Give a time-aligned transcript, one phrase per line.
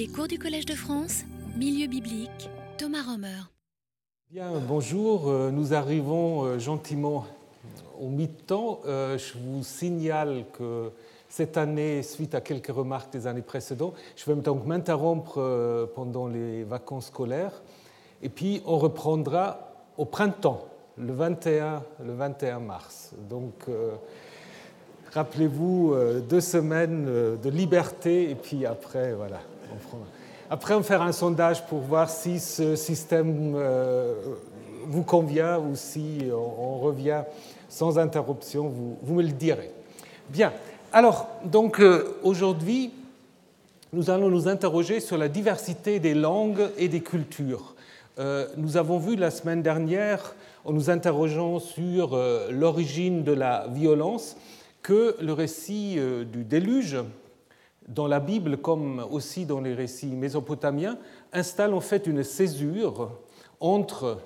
[0.00, 1.24] Les cours du Collège de France,
[1.58, 3.36] Milieu biblique, Thomas Romer.
[4.30, 5.28] Bien, bonjour.
[5.28, 7.26] Euh, Nous arrivons euh, gentiment
[8.00, 8.80] au mi-temps.
[8.86, 10.90] Euh, Je vous signale que
[11.28, 16.64] cette année, suite à quelques remarques des années précédentes, je vais donc m'interrompre pendant les
[16.64, 17.60] vacances scolaires.
[18.22, 20.64] Et puis, on reprendra au printemps,
[20.96, 23.12] le 21, le 21 mars.
[23.28, 23.66] Donc,
[25.12, 25.94] rappelez-vous,
[26.26, 29.40] deux semaines de liberté, et puis après, voilà.
[29.78, 30.06] Fera-
[30.50, 34.14] Après, on faire un sondage pour voir si ce système euh,
[34.86, 37.22] vous convient ou si on, revient
[37.68, 39.70] sans interruption, vous, vous me le direz.
[40.28, 40.52] Bien,
[40.92, 42.90] alors, donc euh, aujourd'hui,
[43.92, 47.74] nous allons nous interroger sur la diversité des langues et des cultures.
[48.18, 50.34] Euh, nous avons vu la semaine dernière,
[50.64, 52.18] en nous interrogeant sur
[52.50, 54.36] l'origine de la violence,
[54.82, 55.98] que le récit
[56.30, 56.98] du déluge,
[57.90, 60.98] dans la Bible comme aussi dans les récits mésopotamiens,
[61.32, 63.10] installe en fait une césure
[63.58, 64.20] entre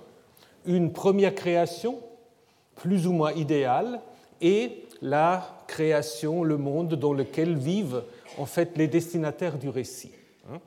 [0.66, 1.98] une première création,
[2.76, 4.00] plus ou moins idéale,
[4.40, 8.02] et la création, le monde dans lequel vivent
[8.38, 10.12] en fait les destinataires du récit.
[10.52, 10.60] hein.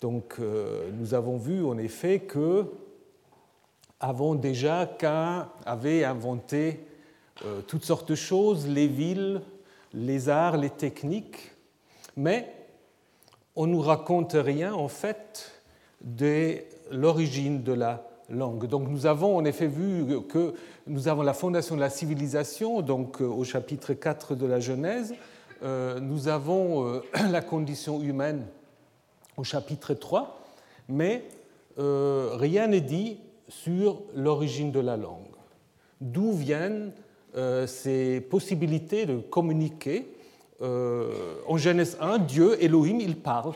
[0.00, 2.66] Donc euh, nous avons vu en effet que
[4.00, 6.86] avant déjà Cain avait inventé
[7.44, 9.40] euh, toutes sortes de choses, les villes,
[9.92, 11.52] les arts, les techniques,
[12.18, 12.52] mais
[13.54, 15.62] on ne nous raconte rien en fait
[16.02, 16.56] de
[16.90, 18.66] l'origine de la langue.
[18.66, 20.54] Donc nous avons en effet vu que
[20.88, 25.14] nous avons la fondation de la civilisation, donc euh, au chapitre 4 de la Genèse,
[25.64, 27.00] Euh, nous avons euh,
[27.32, 28.46] la condition humaine
[29.36, 30.40] au chapitre 3,
[30.88, 31.24] mais
[31.76, 35.34] rien n'est dit sur l'origine de la langue.
[36.00, 36.92] D'où viennent
[37.66, 40.08] ces possibilités de communiquer
[40.60, 43.54] Euh, En Genèse 1, Dieu, Elohim, il parle.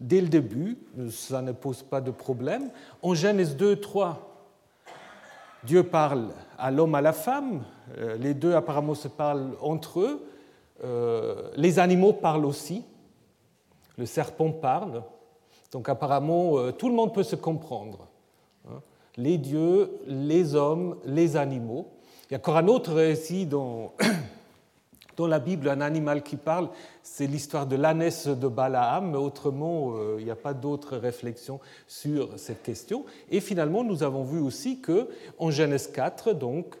[0.00, 0.78] Dès le début,
[1.10, 2.70] ça ne pose pas de problème.
[3.02, 4.28] En Genèse 2, 3,
[5.64, 7.62] Dieu parle à l'homme, à la femme.
[7.98, 10.26] Euh, Les deux apparemment se parlent entre eux.
[10.84, 12.84] Euh, Les animaux parlent aussi.
[13.96, 15.02] Le serpent parle.
[15.70, 18.08] Donc apparemment, tout le monde peut se comprendre.
[18.68, 18.80] hein.
[19.16, 21.86] Les dieux, les hommes, les animaux.
[22.28, 23.92] Il y a encore un autre récit dans,
[25.16, 26.68] dans la Bible, un animal qui parle,
[27.02, 31.60] c'est l'histoire de l'ânesse de Balaam, mais autrement, euh, il n'y a pas d'autres réflexions
[31.86, 33.04] sur cette question.
[33.30, 35.08] Et finalement, nous avons vu aussi que
[35.38, 36.76] en Genèse 4, donc,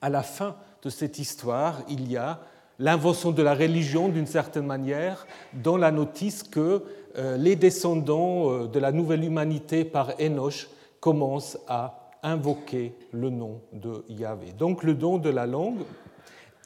[0.00, 2.40] à la fin de cette histoire, il y a
[2.78, 6.82] l'invention de la religion d'une certaine manière, dans la notice que
[7.16, 10.68] euh, les descendants euh, de la nouvelle humanité par Enoch
[11.00, 14.52] commencent à invoquer le nom de Yahvé.
[14.52, 15.82] Donc le don de la langue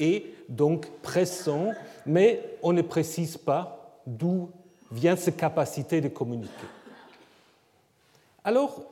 [0.03, 1.73] est donc pressant,
[2.07, 4.51] mais on ne précise pas d'où
[4.91, 6.67] vient cette capacité de communiquer.
[8.45, 8.83] Alors,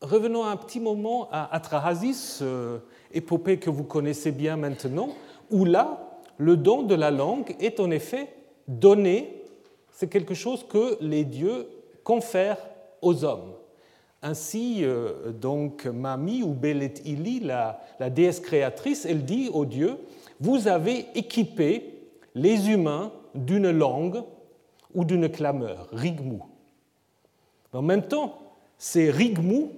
[0.00, 2.78] revenons un petit moment à Atrahasis, euh,
[3.12, 5.10] épopée que vous connaissez bien maintenant,
[5.50, 8.34] où là, le don de la langue est en effet
[8.66, 9.44] donné,
[9.92, 11.68] c'est quelque chose que les dieux
[12.02, 12.58] confèrent
[13.00, 13.52] aux hommes.
[14.22, 19.98] Ainsi, euh, donc, Mami ou Belet Ili, la déesse créatrice, elle dit aux dieux
[20.42, 21.94] Vous avez équipé
[22.34, 24.24] les humains d'une langue
[24.92, 26.42] ou d'une clameur, rigmou.
[27.72, 28.38] En même temps,
[28.76, 29.70] ces rigmou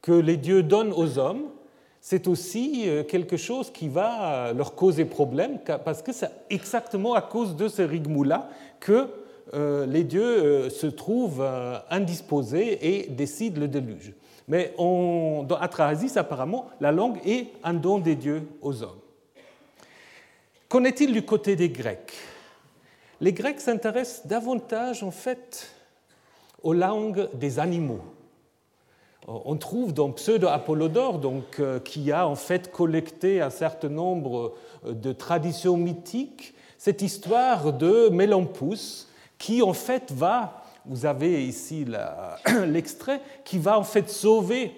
[0.00, 1.50] que les dieux donnent aux hommes,
[2.00, 7.20] c'est aussi euh, quelque chose qui va leur causer problème, parce que c'est exactement à
[7.20, 8.48] cause de ces rigmou-là
[8.80, 9.08] que
[9.52, 14.14] euh, les dieux euh, se trouvent euh, indisposés et décident le déluge.
[14.46, 19.00] Mais on, dans Atrahasis, apparemment, la langue est un don des dieux aux hommes.
[20.68, 22.12] Qu'en est-il du côté des Grecs?
[23.22, 25.70] Les Grecs s'intéressent davantage, en fait,
[26.62, 28.02] aux langues des animaux.
[29.26, 34.92] On trouve dans Pseudo-Apollodore, donc, euh, qui a en fait collecté un certain nombre euh,
[34.92, 39.08] de traditions mythiques, cette histoire de Mélampous,
[39.38, 41.86] qui en fait va, vous avez ici
[42.66, 44.72] l'extrait, qui va en fait sauver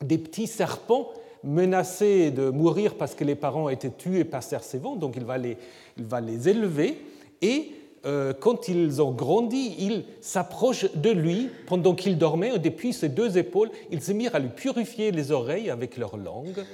[0.00, 1.12] des petits serpents
[1.44, 5.56] menacés de mourir parce que les parents étaient tués par Cercévon, donc il va les,
[5.96, 6.98] il va les élever,
[7.40, 7.72] et
[8.04, 13.08] euh, quand ils ont grandi, ils s'approchent de lui pendant qu'il dormait, et depuis ses
[13.08, 16.64] deux épaules, ils se mirent à lui purifier les oreilles avec leur langue.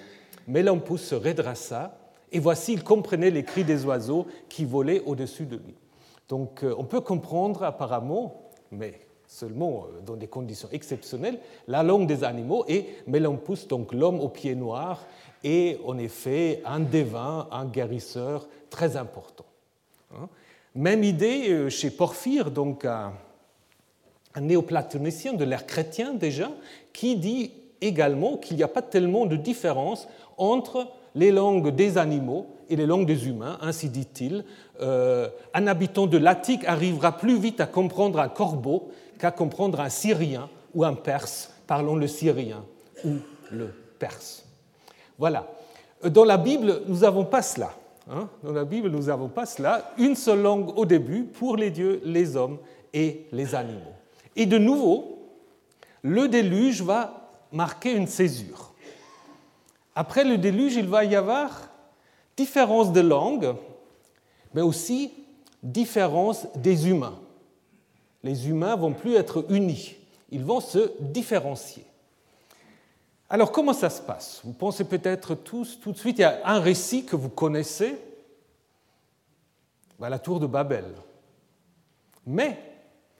[0.46, 1.98] Mélampous se redressa,
[2.32, 5.74] et voici, il comprenait les cris des oiseaux qui volaient au-dessus de lui.
[6.28, 11.38] Donc euh, on peut comprendre apparemment, mais seulement euh, dans des conditions exceptionnelles,
[11.68, 15.06] la langue des animaux et Mélampous, donc l'homme aux pieds noirs,
[15.44, 19.46] est en effet un devin, un guérisseur très important.
[20.12, 20.28] Hein.
[20.74, 23.12] Même idée chez Porphyre, donc un,
[24.34, 26.50] un néoplatonicien de l'ère chrétien déjà,
[26.92, 32.46] qui dit également qu'il n'y a pas tellement de différence entre les langues des animaux
[32.68, 34.44] et les langues des humains, ainsi dit-il.
[34.80, 39.88] Euh, un habitant de l'Attique arrivera plus vite à comprendre un corbeau qu'à comprendre un
[39.88, 42.64] Syrien ou un Perse parlant le syrien
[43.04, 43.18] ou
[43.52, 43.68] le
[43.98, 44.44] perse.
[45.18, 45.46] Voilà.
[46.02, 47.72] Dans la Bible, nous n'avons pas cela.
[48.10, 48.28] Hein.
[48.42, 49.92] Dans la Bible, nous n'avons pas cela.
[49.98, 52.58] Une seule langue au début pour les dieux, les hommes
[52.92, 53.94] et les animaux.
[54.34, 55.18] Et de nouveau,
[56.02, 58.72] le déluge va marquer une césure.
[59.94, 61.70] Après le déluge, il va y avoir
[62.36, 63.54] différence de langue,
[64.54, 65.12] mais aussi
[65.62, 67.18] différence des humains.
[68.22, 69.96] Les humains vont plus être unis,
[70.30, 71.84] ils vont se différencier.
[73.30, 74.40] Alors comment ça se passe?
[74.44, 77.96] Vous pensez peut-être tous tout de suite, il y a un récit que vous connaissez,
[79.98, 80.86] bah, la tour de Babel.
[82.26, 82.58] Mais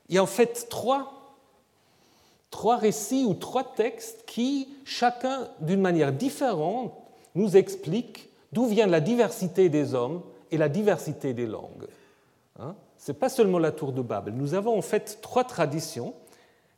[0.09, 1.37] il y a en fait trois,
[2.51, 6.95] trois récits ou trois textes qui, chacun d'une manière différente,
[7.35, 11.87] nous expliquent d'où vient la diversité des hommes et la diversité des langues.
[12.99, 14.35] Ce n'est pas seulement la tour de Babel.
[14.35, 16.15] Nous avons en fait trois traditions,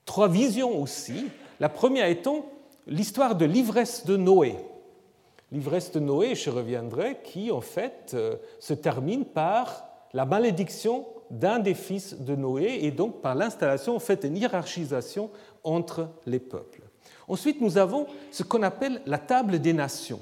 [0.05, 1.27] trois visions aussi.
[1.59, 2.47] La première étant
[2.87, 4.57] l'histoire de l'ivresse de Noé.
[5.51, 11.59] L'ivresse de Noé, je reviendrai, qui en fait euh, se termine par la malédiction d'un
[11.59, 15.31] des fils de Noé et donc par l'installation en fait une hiérarchisation
[15.65, 16.83] entre les peuples.
[17.29, 20.21] Ensuite, nous avons ce qu'on appelle la table des nations.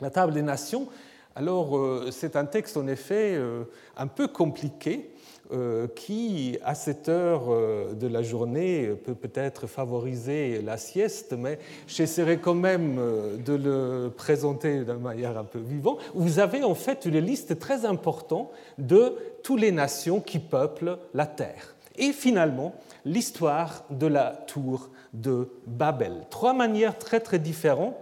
[0.00, 0.88] La table des nations,
[1.36, 3.64] alors euh, c'est un texte en effet euh,
[3.96, 5.10] un peu compliqué
[5.52, 7.48] euh, qui, à cette heure
[7.94, 12.98] de la journée, peut peut-être favoriser la sieste, mais j'essaierai quand même
[13.44, 15.98] de le présenter d'une manière un peu vivante.
[16.14, 21.26] Vous avez en fait une liste très importante de toutes les nations qui peuplent la
[21.26, 21.74] terre.
[21.96, 26.24] Et finalement, l'histoire de la tour de Babel.
[26.30, 27.94] Trois manières très très différentes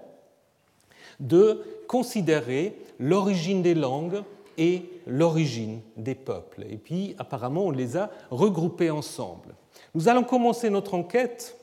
[1.22, 4.22] de considérer l'origine des langues
[4.58, 6.64] et l'origine des peuples.
[6.68, 9.54] Et puis, apparemment, on les a regroupés ensemble.
[9.94, 11.56] Nous allons commencer notre enquête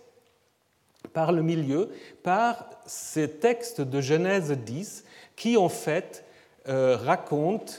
[1.14, 1.90] par le milieu,
[2.24, 6.26] par ces textes de Genèse 10 qui, en fait,
[6.68, 7.74] euh, racontent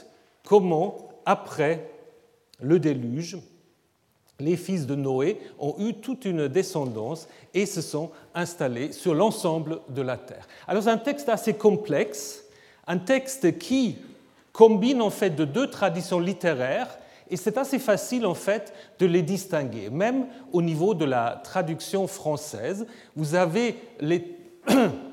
[0.45, 1.89] comment, après
[2.59, 3.37] le déluge,
[4.41, 9.79] les fils de Noé ont eu toute une descendance et se sont installés sur l'ensemble
[9.89, 10.47] de la terre.
[10.67, 12.43] Alors c'est un texte assez complexe,
[12.87, 13.97] un texte qui
[14.51, 16.97] combine en fait de deux traditions littéraires
[17.29, 19.89] et c'est assez facile en fait de les distinguer.
[19.89, 22.85] Même au niveau de la traduction française,
[23.15, 24.37] vous avez les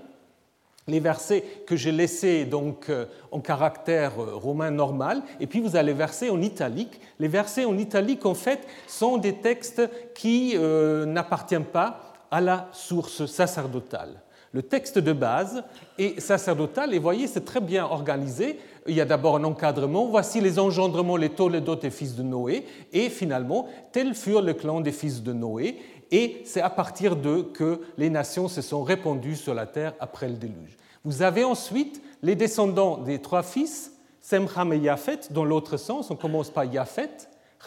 [0.88, 5.76] les versets que j'ai laissés donc euh, en caractère euh, romain normal, et puis vous
[5.76, 7.00] avez les versets en italique.
[7.18, 9.82] Les versets en italique, en fait, sont des textes
[10.14, 14.20] qui euh, n'appartiennent pas à la source sacerdotale.
[14.52, 15.62] Le texte de base
[15.98, 18.58] est sacerdotal, et voyez, c'est très bien organisé.
[18.86, 20.06] Il y a d'abord un encadrement.
[20.06, 22.64] Voici les engendrements, les toledotes des fils de Noé,
[22.94, 25.76] et finalement, tels furent les clans des fils de Noé
[26.10, 30.28] et c'est à partir d'eux que les nations se sont répandues sur la terre après
[30.28, 30.76] le déluge.
[31.04, 36.10] Vous avez ensuite les descendants des trois fils, Sem, Ham et Yafet, dans l'autre sens,
[36.10, 37.10] on commence par Yafet,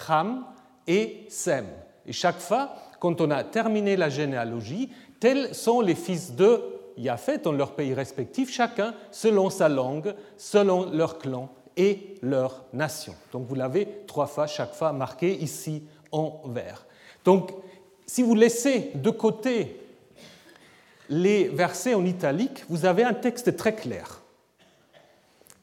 [0.07, 0.45] Ham
[0.87, 1.65] et Sem.
[2.05, 6.61] Et chaque fois, quand on a terminé la généalogie, tels sont les fils de
[6.97, 13.15] Yafet dans leur pays respectif, chacun selon sa langue, selon leur clan et leur nation.
[13.31, 16.85] Donc vous l'avez trois fois, chaque fois marqué ici en vert.
[17.23, 17.53] Donc
[18.11, 19.79] si vous laissez de côté
[21.07, 24.21] les versets en italique, vous avez un texte très clair,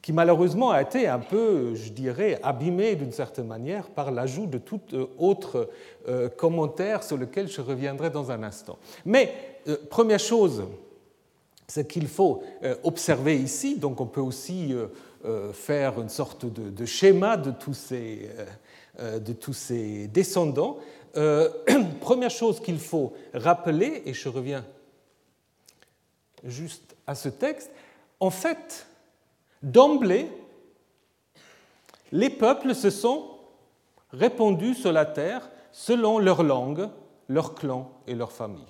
[0.01, 4.57] qui malheureusement a été un peu, je dirais, abîmé d'une certaine manière par l'ajout de
[4.57, 5.69] tout euh, autre
[6.07, 8.79] euh, commentaire sur lequel je reviendrai dans un instant.
[9.05, 9.31] Mais
[9.67, 10.63] euh, première chose,
[11.67, 12.41] c'est qu'il faut
[12.83, 14.73] observer ici, donc on peut aussi
[15.53, 18.27] faire une sorte de, schéma de tous ces,
[18.99, 20.79] de tous ces descendants.
[21.17, 21.49] Euh,
[22.01, 24.65] première chose qu'il faut rappeler, et je reviens
[26.43, 27.71] juste à ce texte,
[28.19, 28.87] en fait,
[29.61, 30.29] d'emblée,
[32.11, 33.25] les peuples se sont
[34.11, 36.89] répandus sur la terre selon leur langue,
[37.27, 38.65] leur clan et leur famille.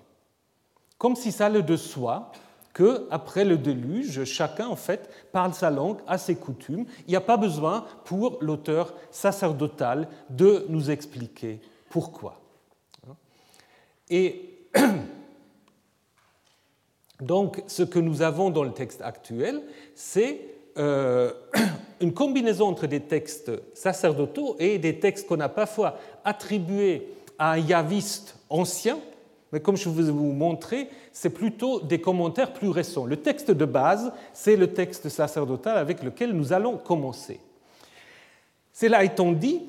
[0.97, 2.31] Comme si ça allait de soi
[2.73, 6.85] que, après le déluge, chacun en fait parle sa langue, a ses coutumes.
[7.07, 12.39] Il n'y a pas besoin pour l'auteur sacerdotal de nous expliquer pourquoi.
[14.09, 14.57] Et
[17.21, 19.61] donc, ce que nous avons dans le texte actuel,
[19.95, 20.41] c'est
[20.77, 21.33] euh,
[22.01, 27.57] une combinaison entre des textes sacerdotaux et des textes qu'on a parfois attribués à un
[27.57, 28.99] yaviste ancien,
[29.51, 33.05] mais comme je vous ai c'est plutôt des commentaires plus récents.
[33.05, 37.39] Le texte de base, c'est le texte sacerdotal avec lequel nous allons commencer.
[38.73, 39.63] Cela étant dit,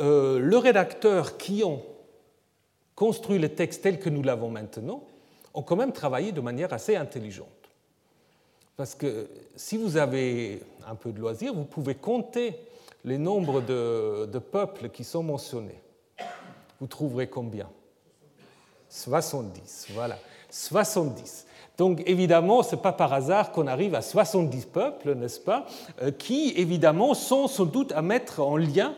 [0.00, 1.82] euh, le rédacteur qui ont
[2.94, 5.04] construit le texte tel que nous l'avons maintenant
[5.54, 7.48] ont quand même travaillé de manière assez intelligente.
[8.76, 12.56] Parce que si vous avez un peu de loisir, vous pouvez compter
[13.04, 15.80] les nombres de, peuples qui sont mentionnés.
[16.80, 17.68] Vous trouverez combien?
[18.88, 20.18] 70, voilà.
[20.50, 21.46] 70.
[21.76, 25.66] Donc évidemment, ce n'est pas par hasard qu'on arrive à 70 peuples, n'est-ce pas,
[26.02, 28.94] euh, qui évidemment sont sans doute à mettre en lien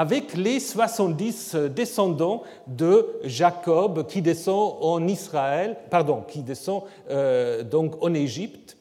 [0.00, 8.02] avec les 70 descendants de Jacob qui descend en Israël, pardon, qui descend euh, donc
[8.02, 8.78] en Égypte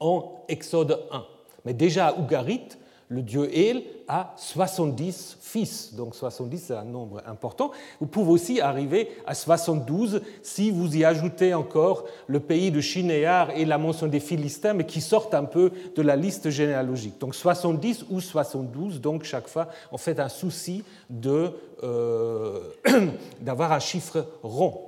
[0.00, 1.24] en Exode 1.
[1.64, 2.66] Mais déjà à Ougarit,
[3.08, 7.70] le dieu El a 70 fils, donc 70 c'est un nombre important.
[8.00, 13.50] Vous pouvez aussi arriver à 72 si vous y ajoutez encore le pays de Chinéar
[13.50, 17.18] et la mention des Philistins, mais qui sortent un peu de la liste généalogique.
[17.18, 20.84] Donc 70 ou 72, donc chaque fois on fait un souci
[21.24, 22.60] euh,
[23.40, 24.82] d'avoir un chiffre rond.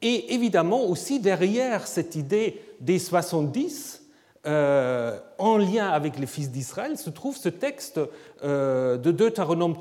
[0.00, 4.03] Et évidemment aussi derrière cette idée des 70,
[4.46, 7.98] euh, en lien avec les fils d'Israël se trouve ce texte
[8.42, 9.76] euh, de Deutéronome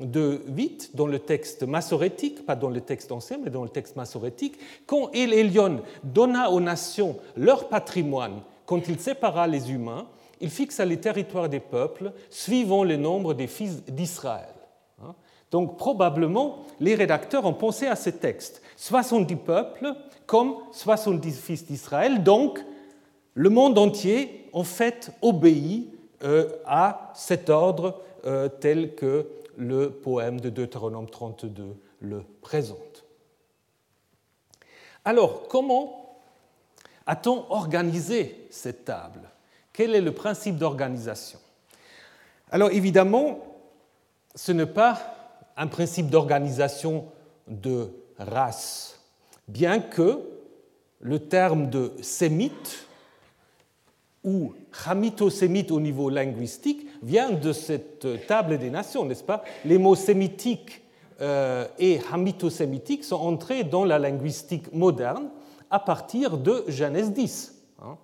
[0.00, 4.56] 8 dans le texte massorétique, pas dans le texte ancien, mais dans le texte massorétique,
[4.86, 10.06] quand El Elyon donna aux nations leur patrimoine, quand il sépara les humains,
[10.40, 14.54] il fixa les territoires des peuples suivant le nombre des fils d'Israël.
[15.02, 15.14] Hein.
[15.50, 18.62] Donc probablement, les rédacteurs ont pensé à ce texte.
[18.76, 19.94] 70 peuples
[20.26, 22.64] comme 70 fils d'Israël, donc
[23.34, 25.88] le monde entier, en fait, obéit
[26.22, 33.04] euh, à cet ordre euh, tel que le poème de Deutéronome 32 le présente.
[35.04, 36.18] Alors, comment
[37.06, 39.20] a-t-on organisé cette table?
[39.72, 41.38] Quel est le principe d'organisation?
[42.50, 43.40] Alors, évidemment,
[44.34, 45.00] ce n'est pas
[45.56, 47.06] un principe d'organisation
[47.48, 49.00] de race,
[49.48, 50.20] bien que
[51.00, 52.86] le terme de sémite
[54.24, 54.52] ou
[54.86, 59.42] hamito-sémite au niveau linguistique vient de cette table des nations, n'est-ce pas?
[59.64, 60.82] Les mots sémitiques
[61.20, 65.28] euh, et hamito-sémitiques sont entrés dans la linguistique moderne
[65.70, 67.54] à partir de Genèse 10.
[67.82, 67.96] Hein,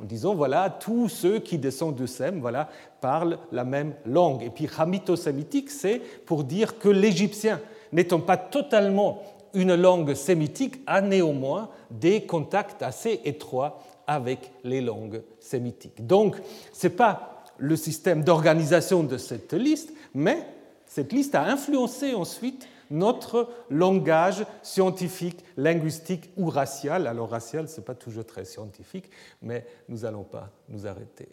[0.00, 2.68] en disant, voilà, tous ceux qui descendent de Sem voilà,
[3.00, 4.42] parlent la même langue.
[4.42, 7.60] Et puis hamito-sémitique, c'est pour dire que l'égyptien,
[7.92, 9.22] n'étant pas totalement
[9.54, 16.06] une langue sémitique, a néanmoins des contacts assez étroits avec les langues sémitiques.
[16.06, 16.36] Donc,
[16.72, 20.46] ce n'est pas le système d'organisation de cette liste, mais
[20.86, 27.06] cette liste a influencé ensuite notre langage scientifique, linguistique ou racial.
[27.06, 29.10] Alors racial, ce n'est pas toujours très scientifique,
[29.42, 31.28] mais nous n'allons pas nous arrêter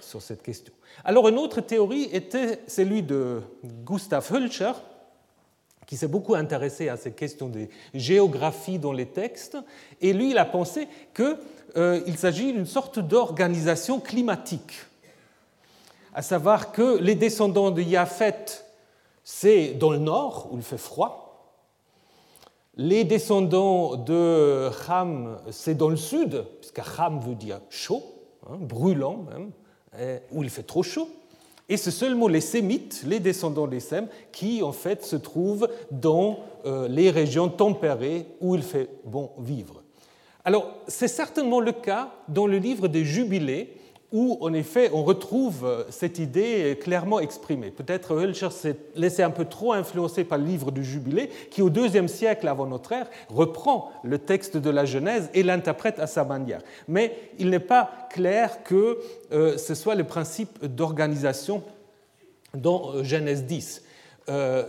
[0.00, 0.74] sur cette question.
[1.04, 3.40] Alors une autre théorie était celle de
[3.84, 4.72] Gustav Hölscher,
[5.86, 9.56] qui s'est beaucoup intéressé à ces questions de géographie dans les textes,
[10.00, 11.38] et lui, il a pensé qu'il
[11.76, 14.80] euh, s'agit d'une sorte d'organisation climatique,
[16.12, 18.64] à savoir que les descendants de Yafet,
[19.22, 21.22] c'est dans le nord, où il fait froid,
[22.76, 28.02] les descendants de Ham, c'est dans le sud, puisque Ham veut dire chaud,
[28.50, 29.50] hein, brûlant même,
[30.30, 31.08] où il fait trop chaud.
[31.68, 36.38] Et c'est seulement les Sémites, les descendants des Sèmes, qui en fait se trouvent dans
[36.64, 39.82] euh, les régions tempérées où il fait bon vivre.
[40.44, 43.74] Alors, c'est certainement le cas dans le livre des Jubilés,
[44.12, 47.70] où en effet on retrouve euh, cette idée clairement exprimée.
[47.70, 51.70] Peut-être Hölscher s'est laissé un peu trop influencer par le livre du Jubilé, qui au
[51.70, 56.24] deuxième siècle avant notre ère reprend le texte de la Genèse et l'interprète à sa
[56.24, 56.62] manière.
[56.88, 58.98] Mais il n'est pas clair que
[59.32, 61.62] euh, ce soit le principe d'organisation
[62.54, 63.82] dans euh, Genèse 10.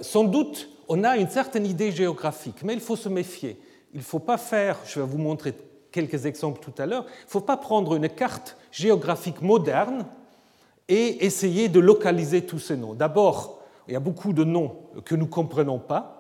[0.02, 3.60] sans doute, on a une certaine idée géographique, mais il faut se méfier.
[3.94, 5.54] Il ne faut pas faire, je vais vous montrer
[5.98, 10.06] quelques exemples tout à l'heure, il ne faut pas prendre une carte géographique moderne
[10.88, 12.94] et essayer de localiser tous ces noms.
[12.94, 14.76] D'abord, il y a beaucoup de noms
[15.06, 16.14] que nous ne comprenons pas.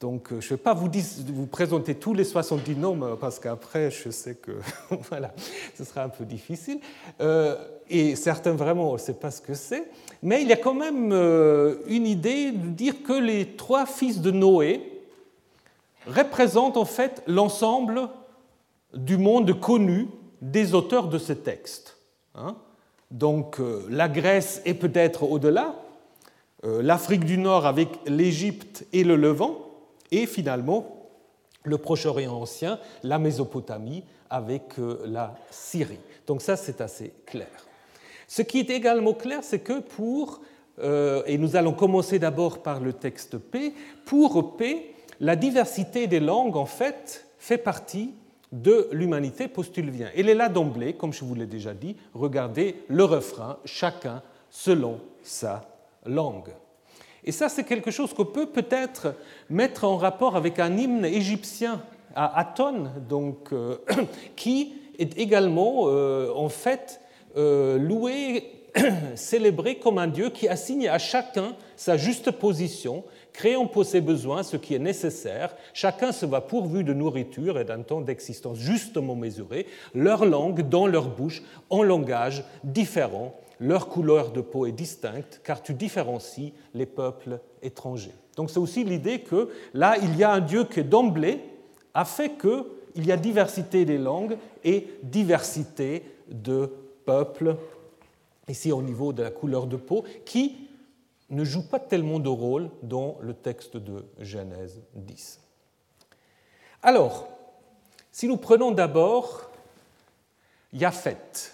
[0.00, 0.88] Donc, je ne vais pas vous,
[1.26, 4.52] vous, présenter tous les 70 noms, parce qu'après, je sais que
[5.10, 5.34] voilà,
[5.74, 6.80] ce sera un peu difficile.
[7.20, 7.54] Euh,
[7.90, 9.90] et certains, vraiment, on ne sait pas ce que c'est.
[10.22, 14.22] Mais il y a quand même euh, une idée de dire que les trois fils
[14.22, 15.02] de Noé
[16.06, 18.08] représentent en fait l'ensemble
[18.94, 20.08] du monde connu
[20.40, 21.98] des auteurs de ces textes.
[22.34, 22.56] Hein.
[23.10, 25.74] Donc la Grèce est peut-être au-delà,
[26.62, 29.58] l'Afrique du Nord avec l'Égypte et le Levant,
[30.10, 31.08] et finalement
[31.64, 35.98] le Proche-Orient ancien, la Mésopotamie avec la Syrie.
[36.26, 37.48] Donc ça, c'est assez clair.
[38.28, 40.40] Ce qui est également clair, c'est que pour,
[40.82, 46.56] et nous allons commencer d'abord par le texte P, pour P, la diversité des langues,
[46.56, 48.14] en fait, fait partie
[48.52, 50.08] de l'humanité, postule vient.
[50.16, 54.98] Elle est là d'emblée, comme je vous l'ai déjà dit, regardez le refrain, chacun selon
[55.22, 55.68] sa
[56.04, 56.50] langue.
[57.24, 59.14] Et ça, c'est quelque chose qu'on peut peut-être
[59.48, 61.82] mettre en rapport avec un hymne égyptien
[62.14, 63.76] à Aton, donc, euh,
[64.36, 67.00] qui est également, euh, en fait,
[67.36, 68.50] euh, loué,
[69.14, 74.42] célébré comme un Dieu qui assigne à chacun sa juste position créons pour ses besoins
[74.42, 79.14] ce qui est nécessaire, chacun se va pourvu de nourriture et d'un temps d'existence justement
[79.14, 85.40] mesuré, leur langue dans leur bouche, en langage différent, leur couleur de peau est distincte,
[85.44, 88.14] car tu différencies les peuples étrangers.
[88.36, 91.40] Donc c'est aussi l'idée que là, il y a un Dieu qui d'emblée
[91.92, 96.70] a fait qu'il y a diversité des langues et diversité de
[97.04, 97.56] peuples,
[98.48, 100.69] ici au niveau de la couleur de peau, qui
[101.30, 105.40] ne joue pas tellement de rôle dans le texte de Genèse 10.
[106.82, 107.28] Alors,
[108.12, 109.50] si nous prenons d'abord
[110.72, 111.52] Yafet,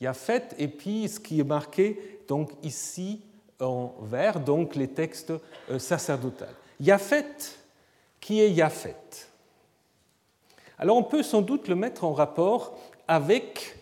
[0.00, 3.20] Yafet et puis ce qui est marqué donc ici
[3.60, 5.32] en vert, donc les textes
[5.70, 6.46] euh, sacerdotaux.
[6.78, 7.26] Yafet,
[8.20, 8.96] qui est Yafet
[10.78, 13.76] Alors on peut sans doute le mettre en rapport avec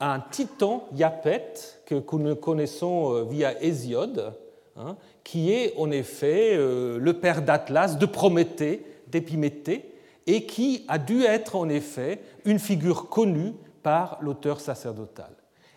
[0.00, 1.52] un titan Yapet
[1.86, 4.34] que nous connaissons euh, via Hésiode,
[4.74, 9.84] Hein, qui est en effet euh, le père d'Atlas, de Prométhée, d'Épiméthée,
[10.26, 13.52] et qui a dû être en effet une figure connue
[13.82, 15.30] par l'auteur sacerdotal.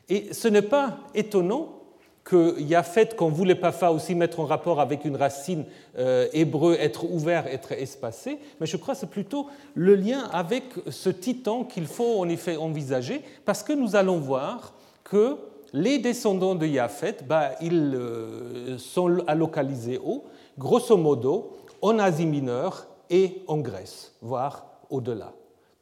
[0.08, 1.82] Et ce n'est pas étonnant
[2.24, 5.66] que fait qu'on voulait pas faire aussi mettre en rapport avec une racine
[5.98, 10.64] euh, hébreu, être ouvert, être espacé, mais je crois que c'est plutôt le lien avec
[10.90, 15.38] ce titan qu'il faut en effet envisager, parce que nous allons voir que
[15.74, 20.24] les descendants de Yafet, bah, ils euh, sont localisés où?
[20.58, 25.34] Grosso modo, en Asie mineure et en Grèce, voire au-delà.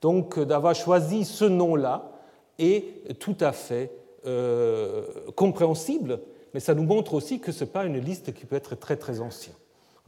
[0.02, 2.12] Donc d'avoir choisi ce nom-là
[2.60, 3.92] est tout à fait
[4.26, 6.20] euh, compréhensible,
[6.54, 8.96] mais ça nous montre aussi que ce n'est pas une liste qui peut être très
[8.96, 9.56] très ancienne.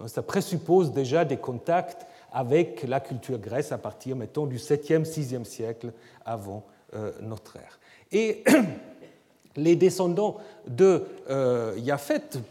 [0.07, 5.45] Ça présuppose déjà des contacts avec la culture grecque à partir, mettons, du 7e, 6e
[5.45, 5.93] siècle
[6.25, 7.79] avant euh, notre ère.
[8.11, 8.43] Et
[9.57, 10.37] les descendants
[10.67, 11.75] de euh,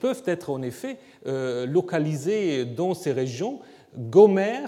[0.01, 3.61] peuvent être en effet euh, localisés dans ces régions.
[3.97, 4.67] Gomer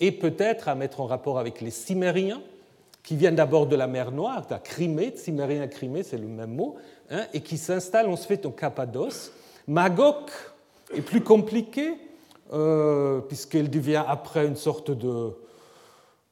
[0.00, 2.42] est peut-être à mettre en rapport avec les Cimériens,
[3.02, 6.54] qui viennent d'abord de la mer Noire, de la Crimée, Cimérien Crimée, c'est le même
[6.54, 6.76] mot,
[7.10, 9.32] hein, et qui s'installent ensuite en Cappadoce.
[9.68, 10.16] Magog
[10.94, 11.94] est plus compliqué,
[12.52, 15.32] euh, puisqu'il devient après une sorte de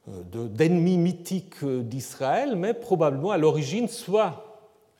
[0.07, 4.44] d'ennemi mythique d'Israël, mais probablement à l'origine soit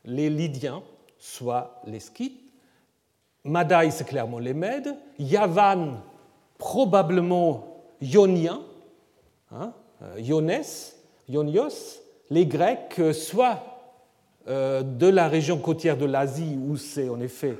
[0.05, 0.83] les Lydiens,
[1.17, 2.41] soit les Scythes.
[3.43, 4.95] Madaï, c'est clairement les Mèdes.
[5.19, 5.97] Yavan,
[6.57, 8.61] probablement Ionien,
[9.51, 10.97] hein, euh, Ionès,
[11.29, 12.01] Ionios.
[12.31, 13.63] Les Grecs, euh, soit
[14.47, 17.57] euh, de la région côtière de l'Asie, où c'est en effet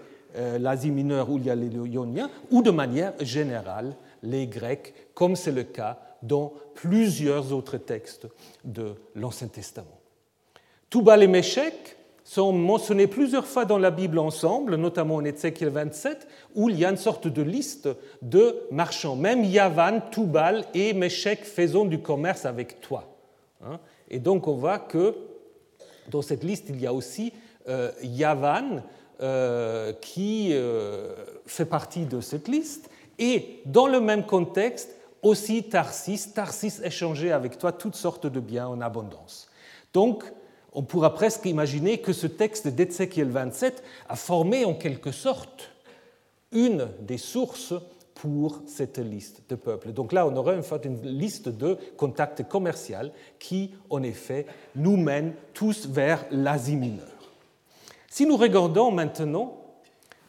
[0.59, 5.37] l'Asie mineure, où il y a les Ioniens, ou de manière générale, les Grecs, comme
[5.37, 8.27] c'est le cas dans plusieurs autres textes
[8.65, 9.97] de l'Ancien Testament.
[10.89, 16.27] Toubal et Méchec, sont mentionnés plusieurs fois dans la Bible ensemble, notamment en Ézéchiel 27,
[16.55, 17.87] où il y a une sorte de liste
[18.23, 19.15] de marchands.
[19.15, 23.15] Même Yavan, Toubal et Meshek faisant du commerce avec toi.
[23.63, 23.79] Hein.
[24.09, 25.15] Et donc on voit que
[26.09, 27.31] dans cette liste, il y a aussi
[27.69, 28.81] euh, Yavan
[29.21, 31.13] euh, qui euh,
[31.45, 32.89] fait partie de cette liste.
[33.19, 36.33] Et dans le même contexte, aussi Tarsis.
[36.33, 39.47] Tarsis échangeait avec toi toutes sortes de biens en abondance.
[39.93, 40.23] Donc,
[40.75, 45.71] on pourra presque imaginer que ce texte d'Ézéchiel 27 a formé en quelque sorte
[46.51, 47.73] une des sources
[48.13, 49.91] pour cette liste de peuples.
[49.91, 54.97] Donc là, on aurait en fait une liste de contacts commerciaux qui, en effet, nous
[54.97, 57.05] mènent tous vers l'Asie mineure.
[58.09, 59.57] Si nous regardons maintenant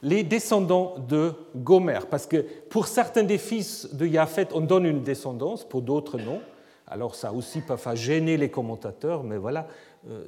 [0.03, 5.03] les descendants de Gomer, parce que pour certains des fils de Japhet, on donne une
[5.03, 6.41] descendance, pour d'autres non,
[6.89, 9.67] alors ça aussi faire gêner les commentateurs, mais voilà,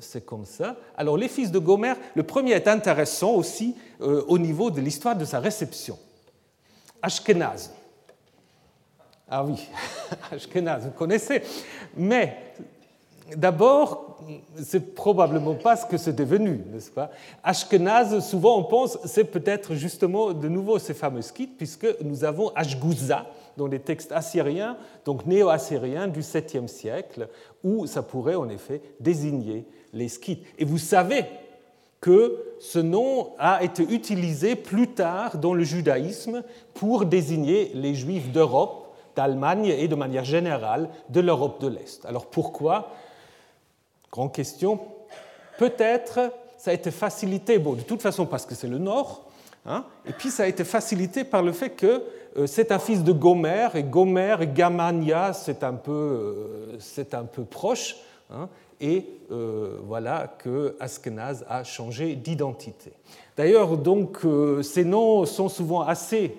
[0.01, 0.77] c'est comme ça.
[0.97, 5.17] Alors les fils de Gomer, le premier est intéressant aussi euh, au niveau de l'histoire
[5.17, 5.99] de sa réception.
[7.03, 7.71] Ashkenaz.
[9.29, 9.69] Ah oui,
[10.33, 11.43] Ashkenaz, vous connaissez.
[11.97, 12.37] Mais
[13.37, 14.19] d'abord,
[14.57, 17.11] c'est probablement pas ce que c'est devenu, n'est-ce pas?
[17.43, 22.51] Ashkenaz, souvent on pense, c'est peut-être justement de nouveau ces fameux skites, puisque nous avons
[22.55, 27.29] Ashgouza dans les textes assyriens, donc néo-assyriens du 7e siècle,
[27.65, 30.45] où ça pourrait en effet désigner les skites.
[30.59, 31.25] Et vous savez
[32.01, 36.43] que ce nom a été utilisé plus tard dans le judaïsme
[36.75, 42.05] pour désigner les juifs d'Europe, d'Allemagne et de manière générale de l'Europe de l'Est.
[42.07, 42.93] Alors pourquoi?
[44.13, 44.81] Grande question.
[45.59, 49.25] Peut-être ça a été facilité, bon, de toute façon parce que c'est le Nord,
[49.65, 52.03] hein, et puis ça a été facilité par le fait que
[52.47, 57.45] c'est un fils de Gomer, et Gomer et Gamania, c'est un, peu, euh, un peu
[57.45, 57.97] proche,
[58.31, 58.49] hein,
[58.81, 62.93] et euh, voilà que Askenaz a changé d'identité.
[63.37, 64.21] D'ailleurs, donc,
[64.63, 66.35] ces noms sont souvent assez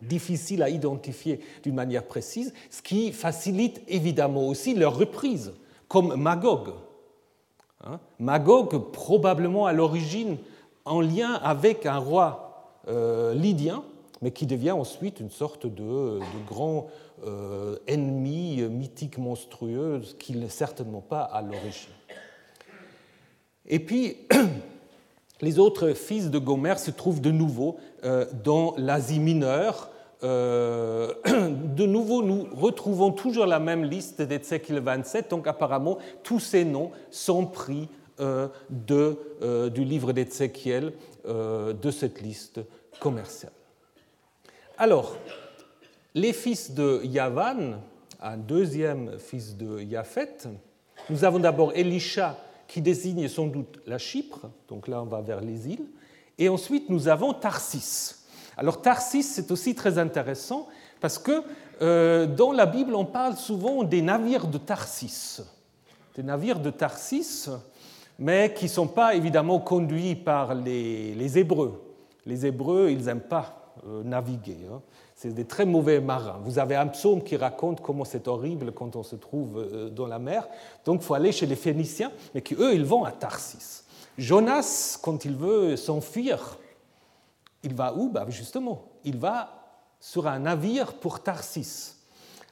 [0.00, 5.52] difficiles à identifier d'une manière précise, ce qui facilite évidemment aussi leur reprise,
[5.88, 6.70] comme Magog.
[7.84, 8.00] Hein.
[8.18, 10.36] Magog, probablement à l'origine
[10.84, 12.40] en lien avec un roi
[13.34, 13.82] lydien,
[14.24, 16.86] mais qui devient ensuite une sorte de, grand
[17.26, 21.92] euh, ennemi mythique monstrueux qu'il n'est certainement pas à l'origine.
[23.66, 24.16] Et puis,
[25.42, 29.90] les autres fils de Gomer se trouvent de nouveau euh, dans l'Asie mineure.
[30.22, 36.64] Euh, de nouveau, nous retrouvons toujours la même liste d'Ézéchiel 27, donc apparemment, tous ces
[36.64, 37.90] noms sont pris
[38.70, 40.94] du livre d'Ézéchiel,
[41.26, 42.60] de cette liste
[43.00, 43.50] commerciale.
[44.76, 45.14] Alors,
[46.16, 47.80] les fils de Yavan,
[48.20, 50.48] un deuxième fils de Yaphet,
[51.08, 55.40] nous avons d'abord Elisha qui désigne sans doute la Chypre, donc là on va vers
[55.40, 55.86] les îles,
[56.38, 58.16] et ensuite nous avons Tarsis.
[58.56, 60.66] Alors Tarsis c'est aussi très intéressant
[61.00, 61.44] parce que
[61.80, 65.40] euh, dans la Bible on parle souvent des navires de Tarsis,
[66.16, 67.48] des navires de Tarsis,
[68.18, 71.80] mais qui ne sont pas évidemment conduits par les, les Hébreux.
[72.26, 73.63] Les Hébreux, ils n'aiment pas
[74.04, 74.56] naviguer.
[74.72, 74.80] Hein.
[75.14, 76.40] C'est des très mauvais marins.
[76.42, 80.06] Vous avez un psaume qui raconte comment c'est horrible quand on se trouve euh, dans
[80.06, 80.48] la mer.
[80.84, 83.84] Donc il faut aller chez les Phéniciens, mais qui, eux, ils vont à Tarsis.
[84.18, 86.58] Jonas, quand il veut s'enfuir,
[87.62, 88.10] il va où?
[88.10, 89.50] Bah, Justement, il va
[90.00, 91.94] sur un navire pour Tarsis.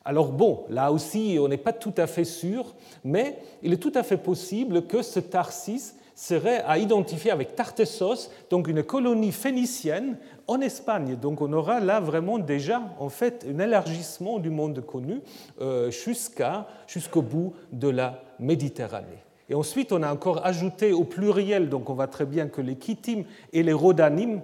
[0.04, 3.92] Alors bon, là aussi, on n'est pas tout à fait sûr, mais il est tout
[3.94, 10.18] à fait possible que ce Tarsis serait à identifier avec Tartessos, donc une colonie phénicienne
[10.46, 11.16] en Espagne.
[11.16, 15.20] Donc on aura là vraiment déjà en fait un élargissement du monde connu
[15.60, 19.22] euh, jusqu'à, jusqu'au bout de la Méditerranée.
[19.48, 22.76] Et ensuite on a encore ajouté au pluriel, donc on voit très bien que les
[22.76, 24.40] Kittim et les Rhodanim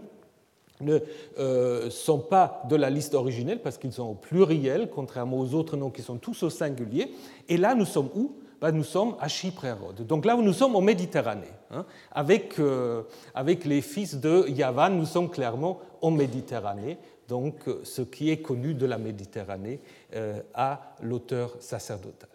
[0.80, 0.98] ne
[1.38, 5.76] euh, sont pas de la liste originelle parce qu'ils sont au pluriel, contrairement aux autres
[5.76, 7.12] noms qui sont tous au singulier.
[7.48, 8.32] Et là, nous sommes où?
[8.60, 10.06] Ben, Nous sommes à Chypre et Rhodes.
[10.06, 11.52] Donc là, nous sommes en Méditerranée.
[11.70, 11.84] Hein.
[12.12, 13.02] Avec, euh,
[13.34, 18.74] avec les fils de Yavan, nous sommes clairement en Méditerranée, donc ce qui est connu
[18.74, 19.80] de la Méditerranée
[20.14, 22.30] euh, à l'auteur sacerdotal.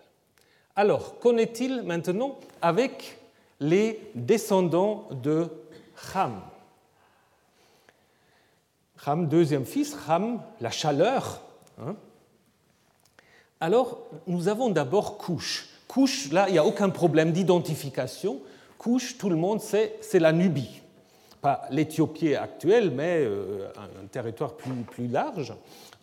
[0.76, 3.20] Alors, qu'en est-il maintenant avec
[3.60, 5.48] les descendants de
[6.16, 6.42] Ham
[9.06, 11.42] Ham, deuxième fils, Ham, la chaleur.
[11.80, 11.96] Hein.
[13.60, 15.70] Alors, nous avons d'abord Couche.
[15.94, 18.42] Couche, là, il n'y a aucun problème d'identification.
[18.80, 20.82] Couche, tout le monde sait, c'est la Nubie
[21.44, 25.54] pas l'Éthiopie actuelle, mais euh, un, territoire plus, large.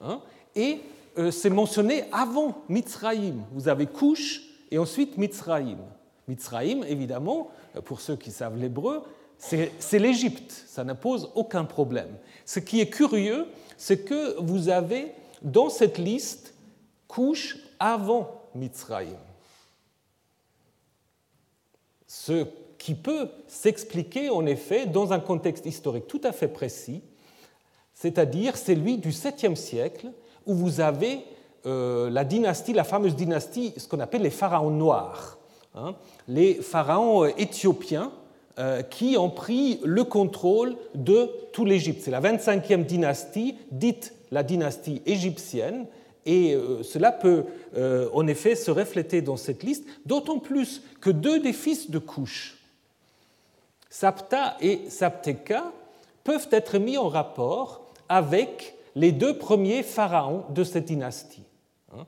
[0.03, 0.20] Hein.
[0.55, 0.81] et
[1.18, 3.42] euh, c'est mentionné avant Mitzraïm.
[3.53, 5.79] Vous avez Couche et ensuite Mitzraïm.
[6.29, 7.50] Mitzraïm, évidemment,
[7.87, 9.03] pour ceux qui savent l'hébreu,
[9.38, 10.53] c'est l'Égypte.
[10.66, 12.14] Ça ne pose aucun problème.
[12.44, 13.46] Ce qui est curieux,
[13.79, 16.55] c'est que vous avez dans cette liste
[17.09, 19.16] Couche avant Mitzraïm.
[22.12, 22.44] Ce
[22.77, 27.03] qui peut s'expliquer en effet dans un contexte historique tout à fait précis,
[27.94, 30.09] c'est-à-dire celui du 7e siècle,
[30.44, 31.20] où vous avez
[31.66, 35.38] euh, la dynastie, la fameuse dynastie, ce qu'on appelle les pharaons noirs,
[35.77, 35.94] hein,
[36.27, 38.11] les pharaons euh, éthiopiens
[38.59, 42.01] euh, qui ont pris le contrôle de tout l'Égypte.
[42.03, 45.87] C'est la 25e dynastie, dite la dynastie égyptienne,
[46.26, 47.44] et cela peut
[48.12, 52.61] en effet se refléter dans cette liste, d'autant plus que deux des fils de Couche,
[53.90, 55.64] Sapta et Sapteka
[56.22, 61.42] peuvent être mis en rapport avec les deux premiers pharaons de cette dynastie.
[61.92, 62.06] Hein.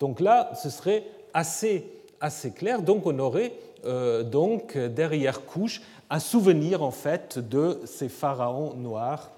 [0.00, 1.86] Donc là, ce serait assez,
[2.20, 2.82] assez clair.
[2.82, 3.52] Donc on aurait
[3.84, 9.30] euh, donc derrière couche un souvenir en fait de ces pharaons noirs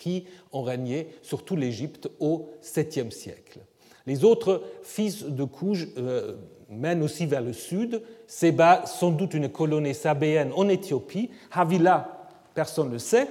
[0.00, 3.60] qui ont régné sur tout l'Égypte au 7e siècle.
[4.06, 6.36] Les autres fils de Couge euh,
[6.70, 8.02] mènent aussi vers le sud.
[8.26, 11.30] Séba, sans doute une colonie sabéenne en Éthiopie.
[11.52, 13.28] Havila, personne ne le sait.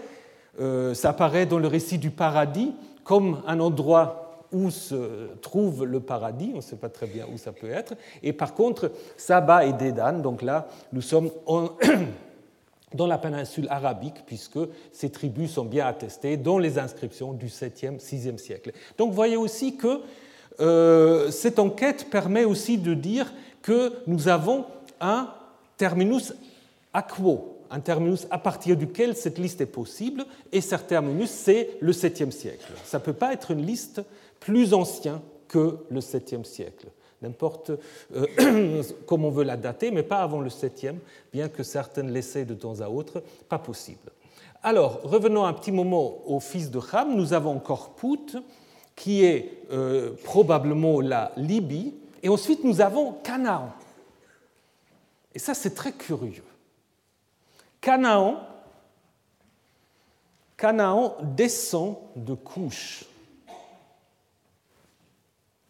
[0.59, 5.99] Euh, ça apparaît dans le récit du paradis comme un endroit où se trouve le
[5.99, 7.93] paradis, on ne sait pas très bien où ça peut être.
[8.21, 11.31] Et par contre, Saba et Dédan, donc là, nous sommes
[12.93, 14.59] dans la péninsule arabique, puisque
[14.91, 18.71] ces tribus sont bien attestées dans les inscriptions du 7e, 6e siècle.
[18.97, 20.01] Donc vous voyez aussi que
[20.59, 24.65] euh, cette enquête permet aussi de dire que nous avons
[24.99, 25.29] un
[25.77, 26.33] terminus
[26.93, 31.91] aquo, un terminus à partir duquel cette liste est possible, et ce terminus, c'est le
[31.91, 32.71] 7e siècle.
[32.83, 34.01] Ça ne peut pas être une liste
[34.39, 36.87] plus ancienne que le 7e siècle.
[37.21, 37.71] N'importe
[38.15, 40.95] euh, comment on veut la dater, mais pas avant le 7e,
[41.33, 44.11] bien que certaines l'essaient de temps à autre, pas possible.
[44.63, 47.15] Alors, revenons un petit moment au fils de Ham.
[47.15, 48.37] Nous avons encore Pout,
[48.95, 53.71] qui est euh, probablement la Libye, et ensuite nous avons Canaan.
[55.33, 56.43] Et ça, c'est très curieux.
[57.79, 58.45] Canaan,
[60.57, 63.05] Canaan descend de couches.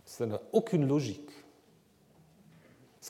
[0.06, 1.29] Ça n'a aucune logique.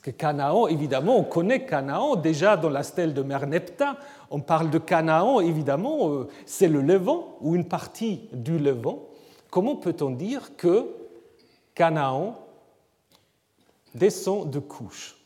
[0.00, 3.96] Parce que Canaan, évidemment, on connaît Canaan déjà dans la stèle de Merneptah.
[4.30, 9.10] On parle de Canaan, évidemment, euh, c'est le Levant ou une partie du Levant
[9.50, 10.88] comment peut-on dire que
[11.74, 12.38] Canaan
[13.94, 15.16] descend de couches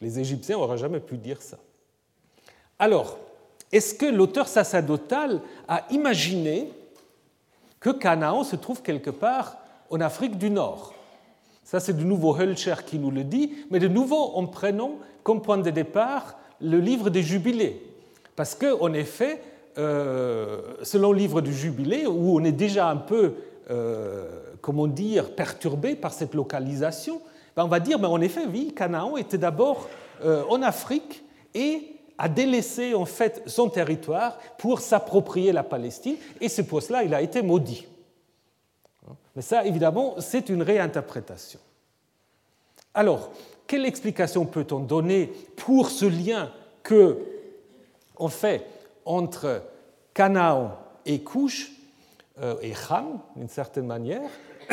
[0.00, 1.58] Les Égyptiens n'auraient jamais pu dire ça.
[2.78, 3.18] Alors,
[3.70, 6.72] est-ce que l'auteur sacerdotal a imaginé
[7.80, 9.56] que Canaan se trouve quelque part
[9.90, 10.94] en Afrique du Nord?
[11.68, 15.42] Ça, c'est de nouveau Hölscher qui nous le dit, mais de nouveau en prenant comme
[15.42, 17.82] point de départ le livre des Jubilés.
[18.36, 19.42] Parce qu'en effet,
[19.76, 23.34] euh, selon le livre du Jubilé, où on est déjà un peu,
[23.70, 24.30] euh,
[24.62, 27.20] comment dire, perturbé par cette localisation,
[27.54, 29.90] ben on va dire, ben en effet, oui, Canaan était d'abord
[30.24, 31.82] euh, en Afrique et
[32.16, 37.12] a délaissé en fait son territoire pour s'approprier la Palestine, et c'est pour cela il
[37.12, 37.86] a été maudit.
[39.38, 41.60] Mais ça, évidemment, c'est une réinterprétation.
[42.92, 43.30] Alors,
[43.68, 46.50] quelle explication peut-on donner pour ce lien
[46.82, 47.18] que,
[48.16, 48.66] en fait,
[49.04, 49.62] entre
[50.12, 51.70] Canaan et Couche,
[52.40, 54.28] euh, et Ham, d'une certaine manière,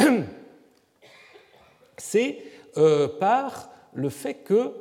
[1.98, 2.42] c'est
[2.78, 4.74] euh, par le fait que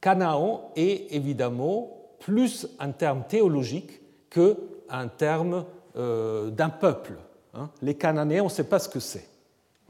[0.00, 7.12] Canaan est évidemment plus un terme théologique qu'un terme euh, d'un peuple.
[7.54, 7.68] Hein?
[7.82, 9.28] Les Cananéens, on ne sait pas ce que c'est.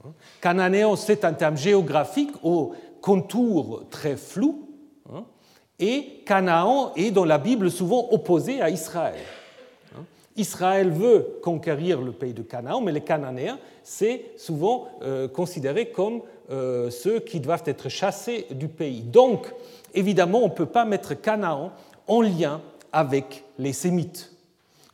[0.05, 0.11] Hein?
[0.41, 4.69] Cananéen, c'est un terme géographique au contour très flou,
[5.83, 9.19] et Canaan est dans la Bible souvent opposé à Israël.
[10.37, 16.23] Israël veut conquérir le pays de Canaan, mais les Cananéens, c'est souvent euh, considéré comme
[16.51, 19.03] euh, ceux qui doivent être chassés du pays.
[19.03, 19.53] Donc,
[19.93, 21.73] évidemment, on ne peut pas mettre Canaan
[22.07, 24.33] en lien avec les Sémites.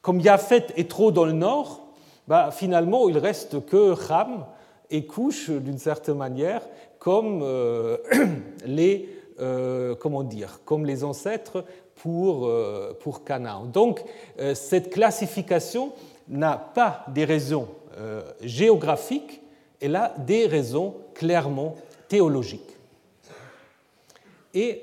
[0.02, 1.87] Comme Yafet est trop dans le nord,
[2.28, 4.44] bah, finalement, il reste que Ham
[4.90, 6.60] et Couche, d'une certaine manière,
[6.98, 7.96] comme euh,
[8.66, 9.08] les
[9.40, 11.64] euh, comment dire, comme les ancêtres
[11.94, 13.64] pour, euh, pour Canaan.
[13.64, 14.04] Donc,
[14.54, 15.92] cette classification
[16.28, 17.68] n'a pas des raisons
[18.42, 19.40] géographiques,
[19.80, 21.74] elle a des raisons clairement
[22.06, 22.76] théologiques.
[24.54, 24.82] Et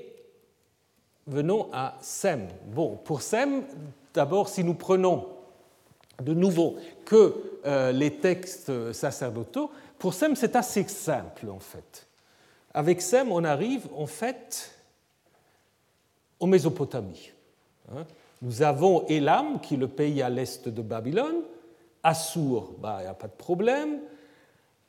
[1.28, 2.48] venons à Sem.
[2.66, 3.64] Bon, pour Sem,
[4.14, 5.35] d'abord, si nous prenons
[6.22, 7.36] de nouveau que
[7.94, 12.08] les textes sacerdotaux, pour Sem, c'est assez simple en fait.
[12.74, 14.72] Avec Sem, on arrive en fait
[16.40, 17.32] en Mésopotamie.
[17.92, 18.06] Hein.
[18.42, 21.42] Nous avons Elam, qui est le pays à l'est de Babylone.
[22.04, 24.00] Assur, bah, il n'y a pas de problème.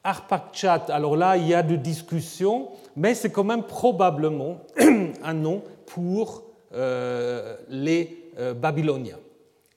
[0.05, 4.59] Arpakchat, alors là, il y a de discussions, mais c'est quand même probablement
[5.23, 9.19] un nom pour euh, les euh, Babyloniens.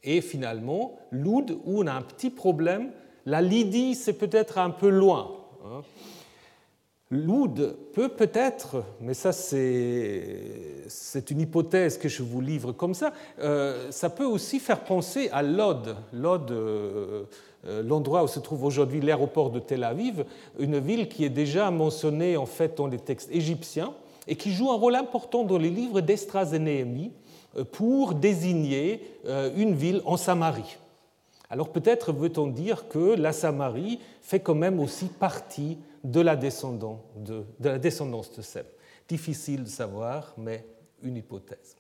[0.10, 2.90] Et finalement, Loud, où on a un petit problème,
[3.28, 5.36] la Lydie, c'est peut-être un peu loin.
[5.64, 5.84] Hein.
[7.12, 10.32] Loud peut peut-être, mais ça c'est
[11.30, 15.44] une hypothèse que je vous livre comme ça, euh, ça peut aussi faire penser à
[15.44, 17.26] Lod, Lod euh,
[17.68, 20.26] euh, l'endroit où se trouve aujourd'hui l'aéroport de Tel Aviv,
[20.58, 23.94] une ville qui est déjà mentionnée en fait dans les textes égyptiens
[24.28, 27.12] et qui joue un rôle important dans les livres d'Estras et Néhémie
[27.72, 29.04] pour désigner
[29.56, 30.78] une ville en Samarie.
[31.50, 37.00] Alors peut-être veut-on dire que la Samarie fait quand même aussi partie de la, descendance
[37.16, 38.66] de, la descendance de Sem.
[39.08, 40.64] Difficile de savoir, mais
[41.02, 41.76] une hypothèse.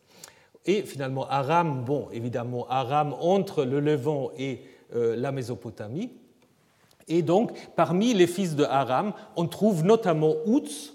[0.65, 4.61] Et finalement, Aram, bon, évidemment, Aram entre le Levant et
[4.95, 6.11] euh, la Mésopotamie.
[7.07, 10.93] Et donc, parmi les fils de Aram, on trouve notamment Outs,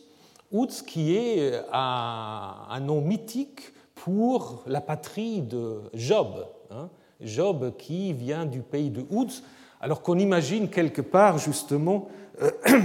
[0.52, 3.72] Outs qui est un, nom mythique
[4.04, 6.46] pour la patrie de Job.
[6.70, 6.90] Hein.
[7.22, 9.42] Job qui vient du pays de Outs,
[9.80, 12.08] alors qu'on imagine quelque part justement
[12.42, 12.50] euh,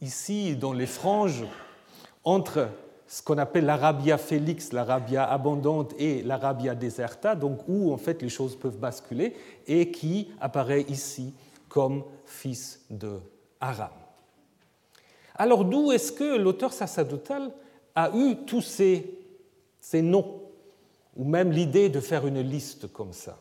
[0.00, 1.44] ici dans les franges
[2.24, 2.68] entre
[3.06, 8.30] ce qu'on appelle l'Arabia félix, l'Arabia abondante et l'Arabia deserta, donc où en fait les
[8.30, 9.36] choses peuvent basculer,
[9.66, 11.34] et qui apparaît ici
[11.68, 13.20] comme fils de
[13.60, 13.90] Aram.
[15.34, 17.50] Alors d'où est-ce que l'auteur sacerdotal
[17.94, 19.21] a eu tous ces,
[19.82, 20.40] ces noms,
[21.16, 23.38] ou même l'idée de faire une liste comme ça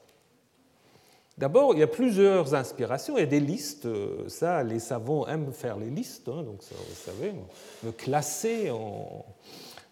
[1.38, 3.18] D'abord, il y a plusieurs inspirations.
[3.18, 3.86] Il y a des listes.
[3.86, 6.28] Euh, ça, les savants aiment faire les listes.
[6.28, 9.24] Hein, donc, ça, vous savez, on veut classer, on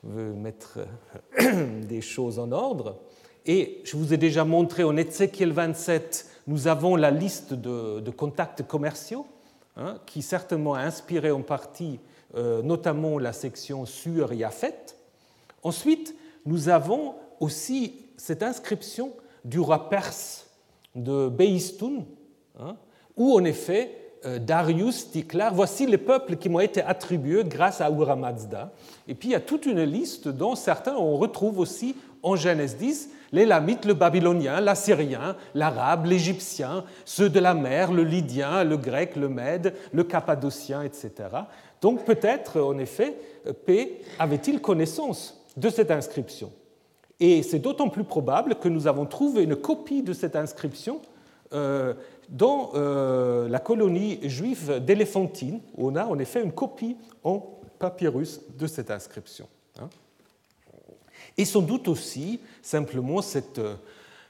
[0.04, 0.80] veut mettre
[1.42, 3.00] euh, des choses en ordre.
[3.46, 8.64] Et je vous ai déjà montré en Ézéchiel 27, nous avons la liste de, contacts
[8.68, 9.26] commerciaux,
[9.78, 12.00] hein, qui certainement a inspiré en partie
[12.36, 14.98] euh, notamment la section sur Yafet.
[15.64, 19.12] Ensuite, nous avons aussi cette inscription
[19.46, 20.48] du roi perse
[20.96, 22.06] de Beistoun,
[22.60, 22.76] hein,
[23.16, 27.80] où en effet euh, Darius dit clair, voici les peuples qui m'ont été attribués grâce
[27.80, 28.18] à Ura.
[29.08, 32.76] Et puis il y a toute une liste dont certains on retrouve aussi en Genèse
[32.76, 38.76] 10, les Lamites, le Babylonien, l'Assyrien, l'Arabe, l'Égyptien, ceux de la mer, le Lydien, le
[38.76, 41.12] Grec, le Mède, le Cappadocien, etc.
[41.82, 43.16] Donc peut-être, en effet,
[43.66, 46.52] P avait-il connaissance de cette inscription.
[47.20, 51.02] Et c'est d'autant plus probable que nous avons trouvé une copie de cette inscription
[51.54, 51.94] euh,
[52.30, 55.60] dans euh, la colonie juive d'Éléphantine.
[55.78, 57.44] On a en effet une copie en
[57.80, 59.48] papyrus de cette inscription.
[59.82, 59.90] Hein.
[61.38, 63.76] Et sans doute aussi simplement cette, euh,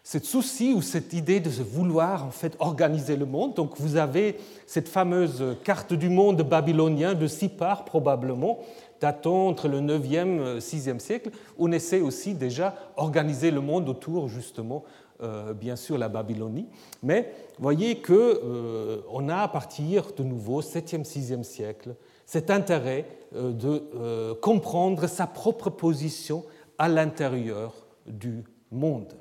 [0.02, 3.54] cette souci ou cette idée de vouloir en fait organiser le monde.
[3.54, 8.60] Donc vous avez cette fameuse carte du monde babylonien de Sipar probablement,
[9.00, 14.28] datant entre le 9e et 6e siècle, on essaie aussi déjà organiser le monde autour
[14.28, 14.84] justement
[15.22, 16.70] euh, bien sûr la Babylonie,
[17.04, 23.52] mais voyez qu'on euh, a à partir de nouveau 7e, 6e siècle cet intérêt euh,
[23.52, 26.46] de comprendre sa propre position
[26.78, 27.74] à l'intérieur
[28.08, 29.14] du monde.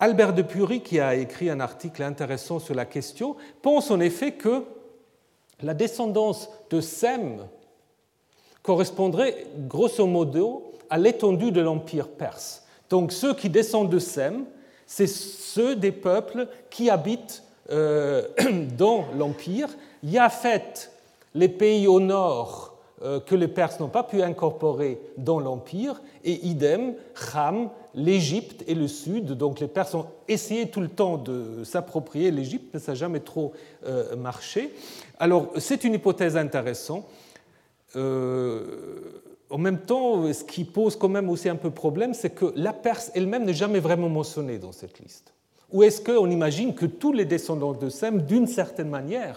[0.00, 4.32] Albert de Pury, qui a écrit un article intéressant sur la question, pense en effet
[4.32, 4.64] que
[5.62, 7.46] la descendance de Sem
[8.62, 12.64] correspondrait grosso modo à l'étendue de l'Empire perse.
[12.88, 14.44] Donc ceux qui descendent de Sem,
[14.86, 18.22] c'est ceux des peuples qui habitent euh,
[18.76, 19.68] dans l'Empire.
[20.30, 20.90] fait
[21.34, 26.44] les pays au nord euh, que les Perses n'ont pas pu incorporer dans l'Empire, et
[26.46, 29.32] idem, Kham, l'Égypte et le Sud.
[29.32, 33.20] Donc les Perses ont essayé tout le temps de s'approprier l'Égypte, mais ça n'a jamais
[33.20, 33.52] trop
[33.86, 34.74] euh, marché.
[35.18, 37.06] Alors c'est une hypothèse intéressante.
[37.96, 42.52] Euh, en même temps, ce qui pose quand même aussi un peu problème, c'est que
[42.54, 45.32] la Perse elle-même n'est jamais vraiment mentionnée dans cette liste.
[45.72, 49.36] Ou est-ce qu'on imagine que tous les descendants de Sem, d'une certaine manière,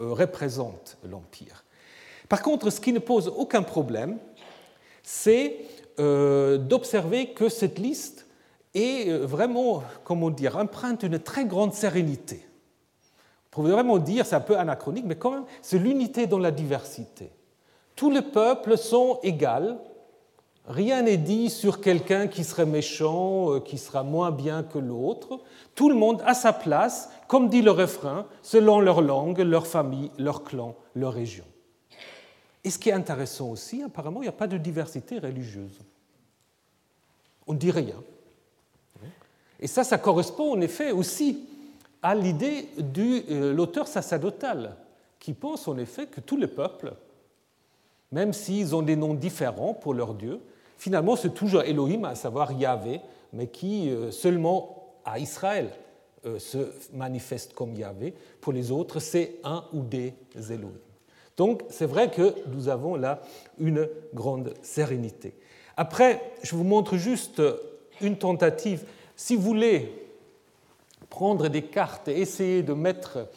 [0.00, 1.64] euh, représentent l'Empire?
[2.28, 4.18] Par contre, ce qui ne pose aucun problème,
[5.02, 5.56] c'est
[5.98, 8.26] euh, d'observer que cette liste
[8.74, 12.44] est vraiment, comment dire, empreinte d'une très grande sérénité.
[13.46, 16.50] On pourrait vraiment dire, c'est un peu anachronique, mais quand même, c'est l'unité dans la
[16.50, 17.30] diversité.
[17.96, 19.78] Tous les peuples sont égaux.
[20.66, 25.40] Rien n'est dit sur quelqu'un qui serait méchant, euh, qui sera moins bien que l'autre.
[25.74, 30.10] Tout le monde a sa place, comme dit le refrain, selon leur langue, leur famille,
[30.16, 31.44] leur clan, leur région.
[32.64, 35.78] Et ce qui est intéressant aussi, apparemment, il n'y a pas de diversité religieuse.
[37.46, 38.02] On ne dit rien.
[39.60, 41.46] Et ça, ça correspond en effet aussi
[42.02, 44.76] à l'idée de euh, l'auteur sacerdotal,
[45.20, 46.94] qui pense en effet que tous les peuples
[48.12, 50.40] même s'ils ont des noms différents pour leur Dieu,
[50.78, 53.00] finalement c'est toujours Elohim, à savoir Yahvé,
[53.32, 55.70] mais qui euh, seulement à Israël
[56.26, 58.14] euh, se manifeste comme Yahvé.
[58.40, 60.78] Pour les autres, c'est un ou des Elohim.
[61.36, 63.20] Donc c'est vrai que nous avons là
[63.58, 65.34] une grande sérénité.
[65.76, 67.42] Après, je vous montre juste
[68.00, 68.84] une tentative.
[69.16, 69.92] Si vous voulez
[71.10, 73.28] prendre des cartes et essayer de mettre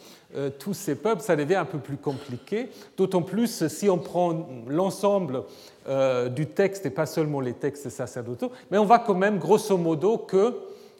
[0.58, 2.68] tous ces peuples, ça devient un peu plus compliqué,
[2.98, 5.44] d'autant plus si on prend l'ensemble
[5.88, 9.78] euh, du texte et pas seulement les textes sacerdotaux, mais on voit quand même grosso
[9.78, 10.54] modo que,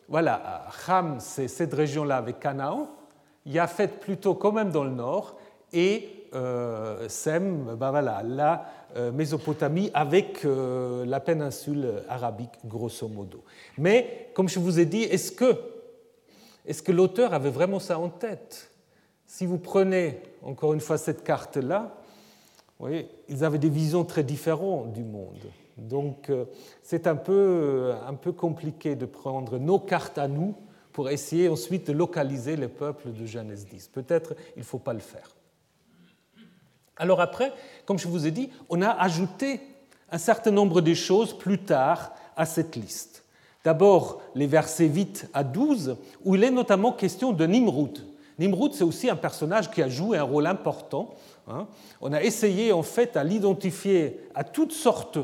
[0.09, 2.89] voilà, Ham, c'est cette région-là avec Canaan,
[3.45, 5.37] Yafet plutôt quand même dans le nord,
[5.75, 8.65] et euh, Sem, ben voilà, la
[9.13, 13.45] Mésopotamie avec la péninsule arabique, grosso modo.
[13.77, 15.55] Mais, comme je vous ai dit, est-ce que,
[16.67, 18.68] est que l'auteur avait vraiment ça en tête?
[19.29, 21.95] Si vous prenez encore une fois cette carte-là,
[22.81, 25.53] voyez, ils avaient des visions très différentes du monde.
[25.77, 26.47] Donc euh,
[26.83, 30.57] c'est un peu, un peu compliqué de prendre nos cartes à nous
[30.93, 33.89] pour essayer ensuite de localiser les peuples de Genèse 10.
[33.89, 35.37] Peut-être il ne faut pas le faire.
[36.97, 37.53] Alors après,
[37.85, 39.61] comme je vous ai dit, on a ajouté
[40.11, 43.25] un certain nombre de choses plus tard à cette liste.
[43.63, 48.05] D'abord les versets 8 à 12, où il est notamment question de Nimrud.
[48.39, 51.15] Nimrud, c'est aussi un personnage qui a joué un rôle important.
[51.49, 51.67] Hein.
[52.01, 55.19] On a essayé en fait à l'identifier à toutes sortes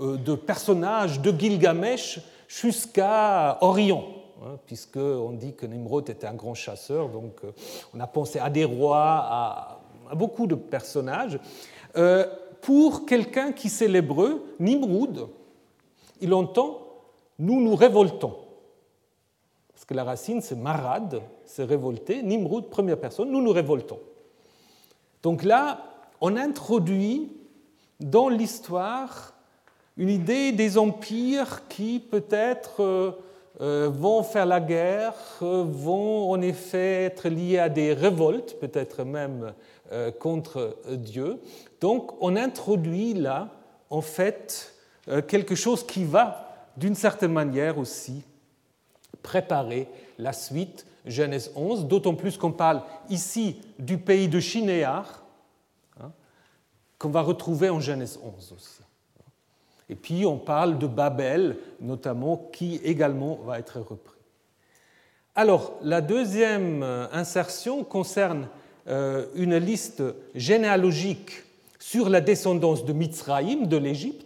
[0.00, 4.04] euh, de personnages de Gilgamesh jusqu'à Orion,
[4.42, 7.52] hein, puisqu'on dit que Nimrod était un grand chasseur, donc euh,
[7.94, 9.80] on a pensé à des rois, à,
[10.14, 11.38] beaucoup de personnages.
[11.96, 12.26] Euh,
[12.60, 15.28] pour quelqu'un qui sait l'hébreu, Nimrod,
[16.20, 16.84] il entend
[17.38, 18.36] nous nous révoltons.
[19.84, 22.22] Parce que la racine, c'est marad, c'est révolter.
[22.22, 23.98] Nimrod, première personne, nous nous révoltons.
[25.22, 25.84] Donc là,
[26.22, 27.30] on introduit
[28.00, 29.34] dans l'histoire
[29.98, 33.12] une idée des empires qui peut-être euh,
[33.60, 35.12] euh, vont faire la guerre,
[35.42, 39.52] euh, vont en effet être liés à des révoltes, peut-être même
[40.18, 41.40] contre Dieu.
[41.82, 43.50] Donc on introduit là,
[43.90, 44.74] en fait,
[45.28, 48.24] quelque chose qui va, d'une certaine manière aussi,
[49.24, 55.24] préparer la suite, Genèse 11, d'autant plus qu'on parle ici du pays de Chinéar,
[56.00, 56.12] hein,
[56.98, 58.80] qu'on va retrouver en Genèse 11 aussi.
[59.88, 64.14] Et puis on parle de Babel, notamment, qui également va être repris.
[65.34, 68.48] Alors, la deuxième euh, insertion concerne
[68.86, 70.02] euh, une liste
[70.34, 71.42] généalogique
[71.80, 74.23] sur la descendance de Mitzraïm, de l'Égypte,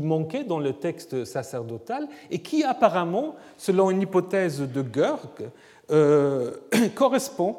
[0.00, 5.50] manquait dans le texte sacerdotal et qui apparemment, selon une hypothèse de Görg,
[5.90, 6.52] euh,
[6.94, 7.56] correspond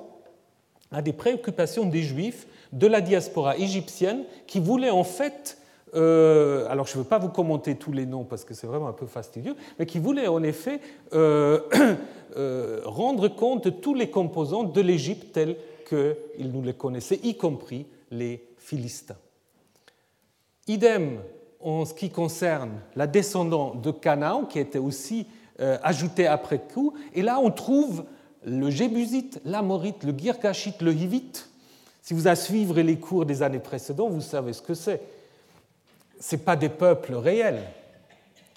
[0.91, 5.57] à des préoccupations des Juifs de la diaspora égyptienne qui voulaient en fait
[5.95, 8.87] euh, alors je ne veux pas vous commenter tous les noms parce que c'est vraiment
[8.87, 10.79] un peu fastidieux, mais qui voulait en effet
[11.13, 15.55] euh, rendre compte de tous les composants de l'Égypte tels
[15.87, 19.17] qu'ils nous les connaissaient, y compris les Philistins.
[20.67, 21.19] Idem
[21.63, 25.27] en ce qui concerne la descendante de Canaan, qui était aussi
[25.59, 28.03] ajoutée après coup, et là on trouve
[28.45, 31.49] le Jébusite, l'Amorite, le Girgashite, le Hivite.
[32.01, 35.01] Si vous avez suivi les cours des années précédentes, vous savez ce que c'est
[36.23, 37.63] ce pas des peuples réels.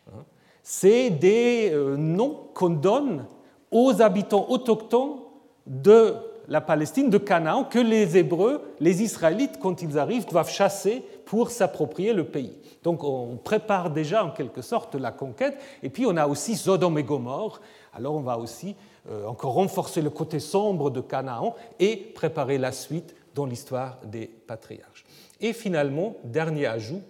[0.09, 0.23] Hein.
[0.63, 3.25] C'est des euh, noms qu'on donne
[3.71, 5.19] aux habitants autochtones
[5.67, 6.15] de
[6.49, 11.51] la Palestine, de Canaan, que les Hébreux, les Israélites, quand ils arrivent, doivent chasser pour
[11.51, 12.53] s'approprier le pays.
[12.87, 15.59] Donc on prépare déjà en quelque sorte la conquête.
[15.83, 17.61] Et puis on a aussi Sodome et Gomorre.
[17.93, 18.77] Alors on va aussi
[19.11, 24.29] euh, encore renforcer le côté sombre de Canaan et préparer la suite dans l'histoire des
[24.29, 25.05] patriarches.
[25.41, 27.03] Et finalement, dernier ajout,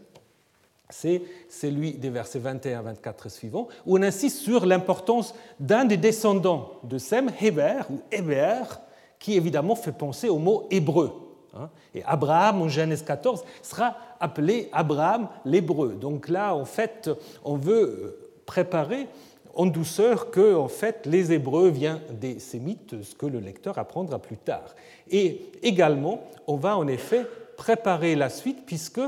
[0.89, 1.21] c'est
[1.51, 6.71] celui des versets 21 à 24 suivants, où on insiste sur l'importance d'un des descendants
[6.85, 8.81] de Sem, Héber ou Héber,
[9.19, 11.26] qui évidemment fait penser au mot hébreu.
[11.61, 11.71] Hein.
[11.95, 15.97] Et Abraham, en Genèse 14, sera appelé Abraham l'hébreu.
[16.01, 17.11] Donc là, en fait,
[17.45, 19.09] on veut euh, préparer
[19.55, 24.19] en douceur que en fait, les Hébreux viennent des Sémites, ce que le lecteur apprendra
[24.19, 24.75] plus tard.
[25.11, 27.27] Et également, on va en effet
[27.57, 29.01] préparer la suite, puisque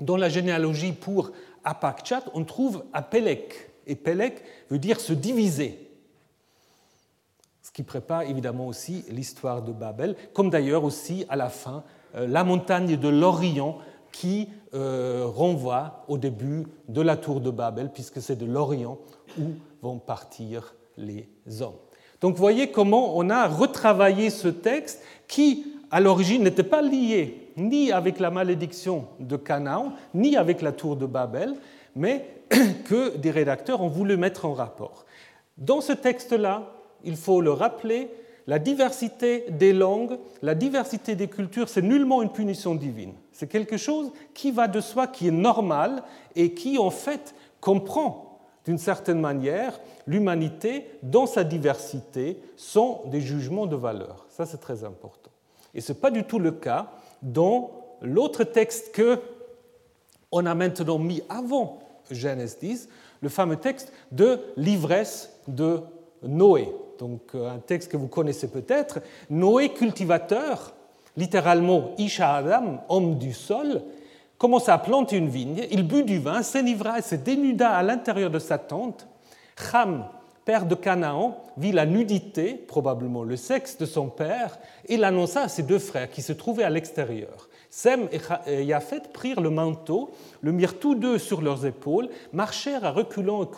[0.00, 1.32] dans la généalogie pour
[1.64, 3.70] Apakchat, on trouve Apelek.
[3.86, 5.87] Et Pelek veut dire se diviser.
[7.68, 12.26] Ce qui prépare évidemment aussi l'histoire de Babel, comme d'ailleurs aussi à la fin euh,
[12.26, 13.76] la montagne de l'Orient
[14.10, 18.96] qui euh, renvoie au début de la tour de Babel, puisque c'est de l'Orient
[19.38, 19.50] où
[19.82, 21.28] vont partir les
[21.60, 21.76] hommes.
[22.22, 27.52] Donc vous voyez comment on a retravaillé ce texte qui, à l'origine, n'était pas lié
[27.58, 31.54] ni avec la malédiction de Canaan, ni avec la tour de Babel,
[31.94, 32.24] mais
[32.86, 35.04] que des rédacteurs ont voulu mettre en rapport.
[35.58, 38.10] Dans ce texte-là, il faut le rappeler,
[38.46, 43.12] la diversité des langues, la diversité des cultures, c'est nullement une punition divine.
[43.32, 46.02] C'est quelque chose qui va de soi, qui est normal
[46.34, 53.66] et qui, en fait, comprend d'une certaine manière l'humanité dans sa diversité sans des jugements
[53.66, 54.26] de valeur.
[54.30, 55.30] Ça, c'est très important.
[55.74, 56.90] Et ce n'est pas du tout le cas
[57.22, 57.70] dans
[58.00, 59.20] l'autre texte que
[60.30, 61.80] on a maintenant mis avant
[62.10, 62.88] Genèse 10,
[63.20, 65.80] le fameux texte de l'ivresse de
[66.22, 66.68] Noé.
[66.98, 69.00] Donc euh, un texte que vous connaissez peut-être.
[69.30, 70.74] Noé, cultivateur,
[71.16, 73.82] littéralement Isha Adam, homme du sol,
[74.38, 78.30] commença à planter une vigne, il but du vin, s'enivra et se dénuda à l'intérieur
[78.30, 79.06] de sa tente.
[79.56, 80.06] Cham,
[80.44, 85.48] père de Canaan, vit la nudité, probablement le sexe de son père, et l'annonça à
[85.48, 87.48] ses deux frères qui se trouvaient à l'extérieur.
[87.70, 88.08] Sem
[88.46, 93.44] et Japhet prirent le manteau, le mirent tous deux sur leurs épaules, marchèrent à reculons
[93.44, 93.48] et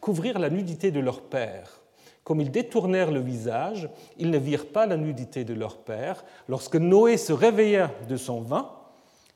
[0.00, 1.83] couvrirent la nudité de leur père.
[2.24, 6.24] Comme ils détournèrent le visage, ils ne virent pas la nudité de leur père.
[6.48, 8.70] Lorsque Noé se réveilla de son vin,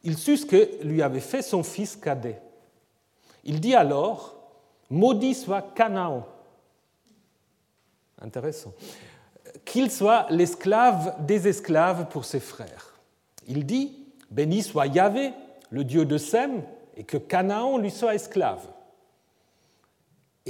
[0.05, 2.41] il sut ce que lui avait fait son fils cadet.
[3.45, 4.37] Il dit alors
[4.91, 6.27] Maudit soit Canaan.
[8.21, 8.73] Intéressant.
[9.65, 12.95] Qu'il soit l'esclave des esclaves pour ses frères.
[13.47, 15.33] Il dit Béni soit Yahvé,
[15.71, 16.63] le Dieu de Sem,
[16.97, 18.67] et que Canaan lui soit esclave.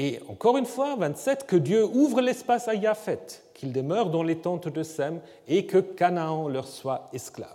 [0.01, 3.18] Et encore une fois, 27, que Dieu ouvre l'espace à Yahvé,
[3.53, 5.18] qu'il demeure dans les tentes de Sem,
[5.49, 7.51] et que Canaan leur soit esclave.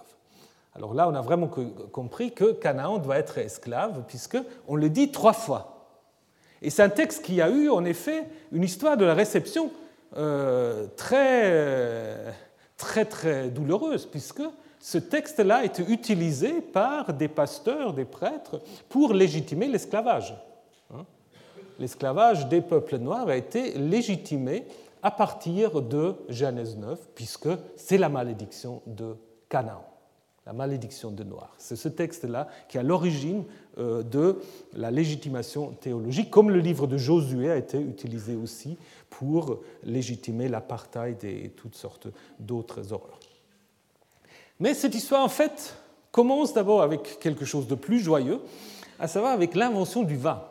[0.76, 5.32] Alors là, on a vraiment compris que Canaan doit être esclave, puisqu'on le dit trois
[5.32, 5.88] fois.
[6.62, 9.72] Et c'est un texte qui a eu en effet une histoire de la réception
[10.18, 12.36] euh, très,
[12.76, 14.44] très, très douloureuse, puisque
[14.82, 20.36] ce texte-là été utilisé par des pasteurs, des prêtres, pour légitimer l'esclavage.
[21.80, 24.66] L'esclavage des peuples noirs a été légitimé
[25.02, 29.16] à partir de Genèse 9, puisque c'est la malédiction de
[29.50, 29.84] Canaan
[30.46, 31.54] la malédiction de Noir.
[31.58, 33.46] C'est ce texte-là qui est à l'origine
[33.78, 34.42] euh, de
[34.74, 38.78] la légitimation théologique, comme le livre de Josué a été utilisé aussi
[39.10, 42.08] pour légitimer l'apartheid et toutes sortes
[42.40, 43.20] d'autres horreurs.
[44.60, 45.76] Mais cette histoire, en fait,
[46.12, 48.40] commence d'abord avec quelque chose de plus joyeux,
[49.00, 50.44] à savoir avec l'invention du vin.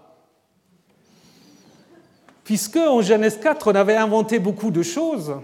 [2.44, 5.34] Puisque en Genèse 4, on avait inventé beaucoup de choses,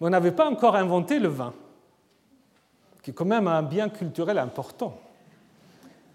[0.00, 1.54] mais on n'avait pas encore inventé le vin
[3.06, 4.98] qui est quand même un bien culturel important.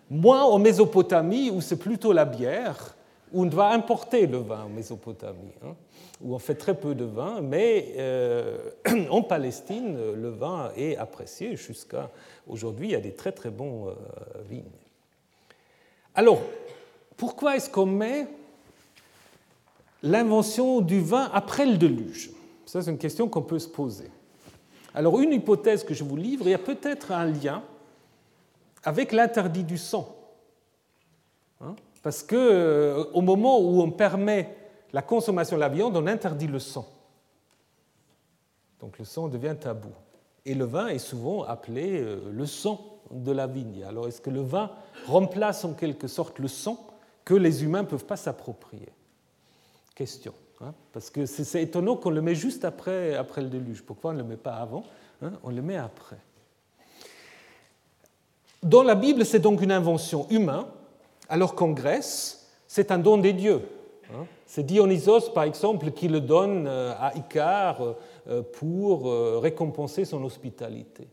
[0.10, 2.98] Moins en Mésopotamie, où c'est plutôt la bière,
[3.32, 5.74] où on doit importer le vin en Mésopotamie, hein,
[6.20, 8.58] où on fait très peu de vin, mais euh,
[9.10, 12.10] en Palestine, le vin est apprécié jusqu'à
[12.46, 12.90] aujourd'hui.
[12.90, 13.94] Il y a des très très bons euh,
[14.50, 14.66] vignes.
[16.14, 16.42] Alors,
[17.16, 18.28] pourquoi est-ce qu'on met
[20.04, 22.32] l'invention du vin après le déluge
[22.66, 24.10] Ça, c'est une question qu'on peut se poser.
[24.94, 27.64] Alors une hypothèse que je vous livre, il y a peut-être un lien
[28.84, 30.16] avec l'interdit du sang.
[31.62, 34.56] Hein, parce qu'au euh, moment où on permet
[34.92, 36.88] la consommation de la viande, on interdit le sang.
[38.80, 39.92] Donc le sang devient tabou.
[40.46, 43.84] Et le vin est souvent appelé euh, le sang de la vigne.
[43.84, 44.72] Alors est-ce que le vin
[45.06, 46.88] remplace en quelque sorte le sang
[47.24, 48.90] que les humains ne peuvent pas s'approprier?
[50.02, 50.34] Question.
[50.62, 53.84] Hein, parce que c'est étonnant qu'on le met juste après, après le déluge.
[53.84, 54.84] Pourquoi on ne le met pas avant
[55.22, 56.18] hein, On le met après.
[58.64, 60.66] Dans la Bible, c'est donc une invention humaine,
[61.30, 63.62] alors qu'en Grèce, c'est un don des dieux.
[64.12, 64.26] Hein.
[64.48, 67.94] C'est Dionysos, par exemple, qui le donne euh, à Icare
[68.28, 71.10] euh, pour euh, récompenser son hospitalité.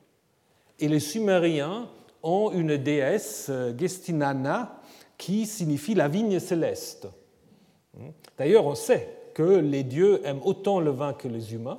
[0.79, 1.91] Et les Sumériens
[2.23, 4.81] ont une déesse, Gestinana,
[5.19, 7.09] qui signifie la vigne céleste.
[8.37, 11.79] D'ailleurs, on sait que les dieux aiment autant le vin que les humains.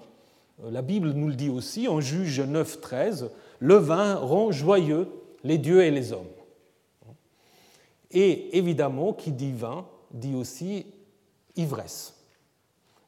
[0.64, 5.07] Euh, la Bible nous le dit aussi en Juge 9, 13, le vin rend joyeux
[5.43, 6.28] les dieux et les hommes.
[8.12, 10.86] Et évidemment, qui dit vin dit aussi
[11.55, 12.16] ivresse.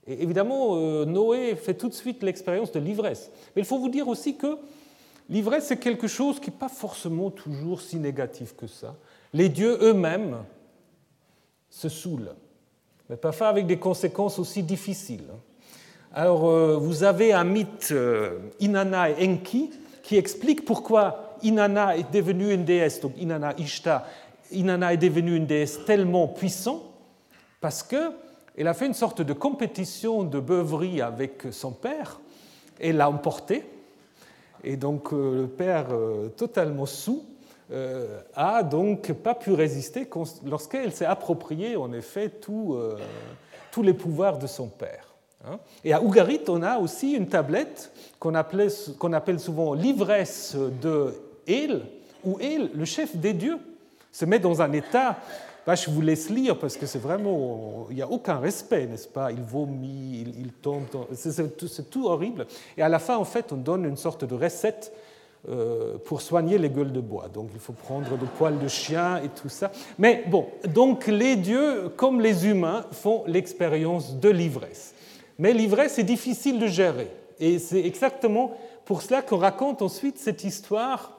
[0.05, 3.31] Et évidemment, euh, Noé fait tout de suite l'expérience de l'ivresse.
[3.55, 4.57] Mais il faut vous dire aussi que
[5.29, 8.95] l'ivresse, c'est quelque chose qui n'est pas forcément toujours si négatif que ça.
[9.33, 10.43] Les dieux eux-mêmes
[11.69, 12.35] se saoulent
[13.11, 15.27] mais parfois avec des conséquences aussi difficiles.
[16.13, 19.69] Alors, euh, vous avez un mythe euh, Inanna et Enki
[20.01, 24.05] qui explique pourquoi Inanna est devenue une déesse, donc Inanna Ishtar,
[24.51, 26.83] Inanna est devenue une déesse tellement puissante
[27.59, 32.21] parce qu'elle a fait une sorte de compétition de beuverie avec son père
[32.79, 33.65] et l'a emporté.
[34.63, 35.87] Et donc, euh, le père,
[36.37, 37.25] totalement sous,
[38.35, 40.07] a donc pas pu résister
[40.45, 42.97] lorsqu'elle s'est appropriée en effet euh,
[43.71, 45.07] tous les pouvoirs de son père.
[45.45, 45.59] Hein.
[45.83, 51.15] Et à Ougarit, on a aussi une tablette qu'on appelle souvent l'ivresse de
[51.47, 51.83] El,
[52.23, 53.57] où El, le chef des dieux,
[54.11, 55.17] se met dans un état
[55.65, 59.07] bah, je vous laisse lire parce que c'est vraiment, il n'y a aucun respect, n'est-ce
[59.07, 59.31] pas?
[59.31, 62.47] Il vomit, il, tombe, c'est tout, tout, horrible.
[62.77, 65.10] Et à la fin, en fait, on donne une sorte de recette euh,
[66.05, 67.27] pour soigner les gueules de bois.
[67.33, 69.71] Donc il faut prendre des poils de chien et tout ça.
[69.97, 74.93] Mais bon, donc les dieux, comme les humains, font l'expérience de l'ivresse.
[75.39, 77.11] Mais l'ivresse est difficile de gérer.
[77.39, 81.17] Et c'est exactement pour cela qu'on raconte ensuite cette histoire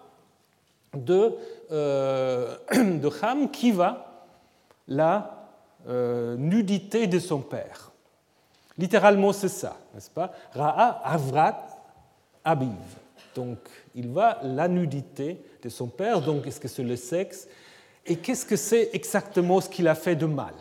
[0.94, 1.34] de,
[1.72, 4.28] euh, de Ham qui va
[4.86, 5.48] la
[5.88, 7.90] euh, nudité de son père.
[8.78, 10.32] Littéralement, c'est ça, n'est-ce pas?
[10.52, 11.66] Ra'a avrat
[12.44, 12.68] abiv.
[13.34, 13.58] Donc,
[13.94, 17.48] il voit la nudité de son père, donc est-ce que c'est le sexe?
[18.04, 20.54] Et qu'est-ce que c'est exactement ce qu'il a fait de mal?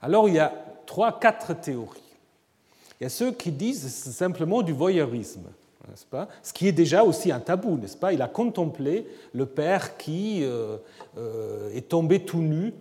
[0.00, 0.52] Alors, il y a
[0.86, 2.00] trois, quatre théories.
[3.00, 5.44] Il y a ceux qui disent simplement du voyeurisme,
[5.88, 6.28] n'est-ce pas?
[6.42, 8.12] Ce qui est déjà aussi un tabou, n'est-ce pas?
[8.12, 10.76] Il a contemplé le père qui euh,
[11.18, 12.72] euh, est tombé tout nu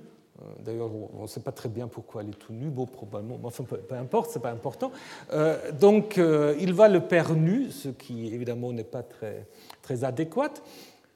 [0.60, 3.64] d'ailleurs, on ne sait pas très bien pourquoi elle est tout nue, bon, probablement, enfin,
[3.64, 4.92] peu, importe, ce n'est pas important.
[5.34, 9.46] Euh, donc, euh, il va le père nu, ce qui évidemment n'est pas très,
[9.82, 10.54] très adéquat.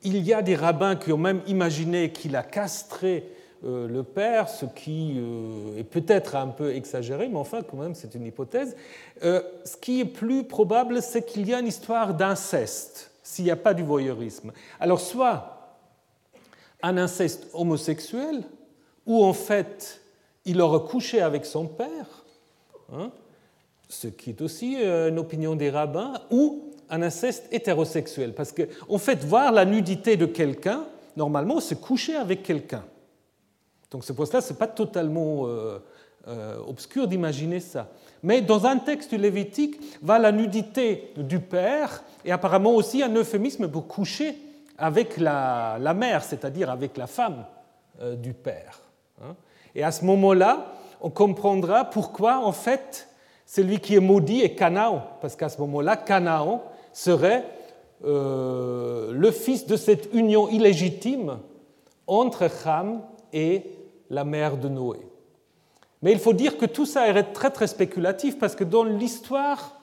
[0.04, 3.30] Il y a des rabbins qui ont même imaginé qu'il a castré
[3.64, 5.20] le père, ce qui
[5.76, 8.76] est peut-être un peu exagéré, mais enfin, quand même, c'est une hypothèse.
[9.22, 13.56] ce qui est plus probable, c'est qu'il y a une histoire d'inceste, s'il n'y a
[13.56, 14.52] pas du voyeurisme.
[14.80, 15.56] Alors, soit
[16.84, 18.44] un inceste homosexuel,
[19.06, 20.02] où en fait
[20.46, 22.24] il aurait couché avec son père,
[22.94, 23.12] hein,
[23.90, 28.34] ce qui est aussi euh, une opinion des rabbins, ou un inceste hétérosexuel.
[28.34, 30.86] Parce qu'en en fait, voir la nudité de quelqu'un,
[31.18, 32.84] normalement, c'est coucher avec quelqu'un.
[33.90, 35.80] Donc c'est pour cela ce n'est pas totalement euh,
[36.28, 37.90] euh, obscur d'imaginer ça.
[38.22, 43.68] Mais dans un texte lévitique, va la nudité du père et apparemment aussi un euphémisme
[43.68, 44.36] pour coucher
[44.78, 47.46] avec la mère, c'est-à-dire avec la femme
[48.18, 48.85] du père.
[49.22, 49.36] Hein.
[49.76, 53.10] Et à ce moment-là, on comprendra pourquoi, en fait,
[53.46, 56.64] celui qui est maudit est Canaan, parce qu'à ce moment-là, Canaan
[56.94, 57.46] serait
[58.04, 61.40] euh, le fils de cette union illégitime
[62.08, 63.02] entre Ham
[63.34, 63.64] et
[64.10, 65.00] la mère de Noé.
[66.02, 69.75] Mais il faut dire que tout ça est très très spéculatif parce que dans l'histoire,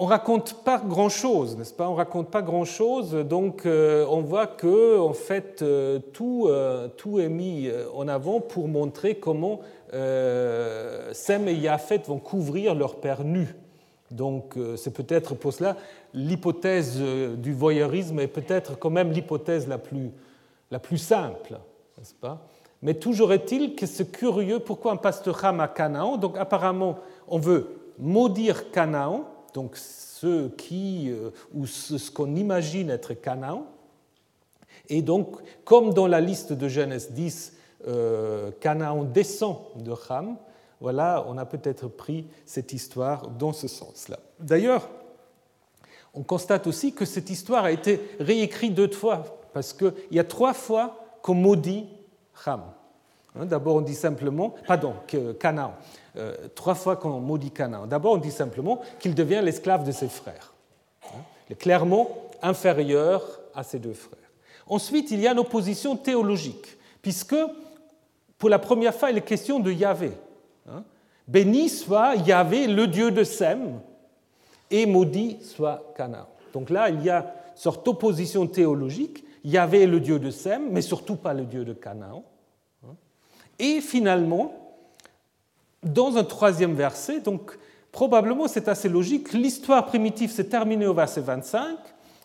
[0.00, 1.88] on raconte pas grand-chose, n'est-ce pas?
[1.88, 7.18] On raconte pas grand-chose, donc euh, on voit que en fait euh, tout, euh, tout,
[7.18, 13.56] est mis en avant pour montrer comment Sem et Yafet vont couvrir leur père nu.
[14.10, 15.76] Donc c'est peut-être pour cela
[16.14, 16.98] l'hypothèse
[17.36, 20.10] du voyeurisme est peut-être quand même l'hypothèse la plus,
[20.70, 21.58] la plus simple,
[21.98, 22.46] n'est-ce pas?
[22.80, 26.16] Mais toujours est-il que c'est curieux pourquoi un pasteur à Canaan?
[26.16, 29.24] Donc apparemment on veut maudire Canaan
[29.54, 33.66] donc ce qui, euh, ou ce qu'on imagine être Canaan.
[34.88, 37.54] Et donc, comme dans la liste de Genèse 10,
[37.86, 40.36] euh, Canaan descend de Ham,
[40.80, 44.18] voilà, on a peut-être pris cette histoire dans ce sens-là.
[44.38, 44.88] D'ailleurs,
[46.14, 50.24] on constate aussi que cette histoire a été réécrite deux fois, parce qu'il y a
[50.24, 51.86] trois fois qu'on maudit
[52.46, 52.62] Ham.
[53.38, 54.94] Hein, d'abord, on dit simplement, pardon,
[55.38, 55.74] Canaan.
[56.18, 57.86] Euh, trois fois qu'on maudit Canaan.
[57.86, 60.52] D'abord, on dit simplement qu'il devient l'esclave de ses frères.
[61.04, 62.08] Hein, il est clairement
[62.42, 63.22] inférieur
[63.54, 64.18] à ses deux frères.
[64.66, 67.36] Ensuite, il y a une opposition théologique, puisque
[68.36, 70.10] pour la première fois, il est question de Yahvé.
[70.68, 70.82] Hein?
[71.28, 73.80] Béni soit Yahvé, le Dieu de Sem,
[74.70, 76.26] et maudit soit Canaan.
[76.52, 79.24] Donc là, il y a une sorte d'opposition théologique.
[79.44, 82.24] Yahvé est le Dieu de Sem, mais surtout pas le Dieu de Canaan.
[83.60, 84.67] Et finalement,
[85.82, 87.58] dans un troisième verset, donc
[87.92, 91.76] probablement c'est assez logique, l'histoire primitive s'est terminée au verset 25,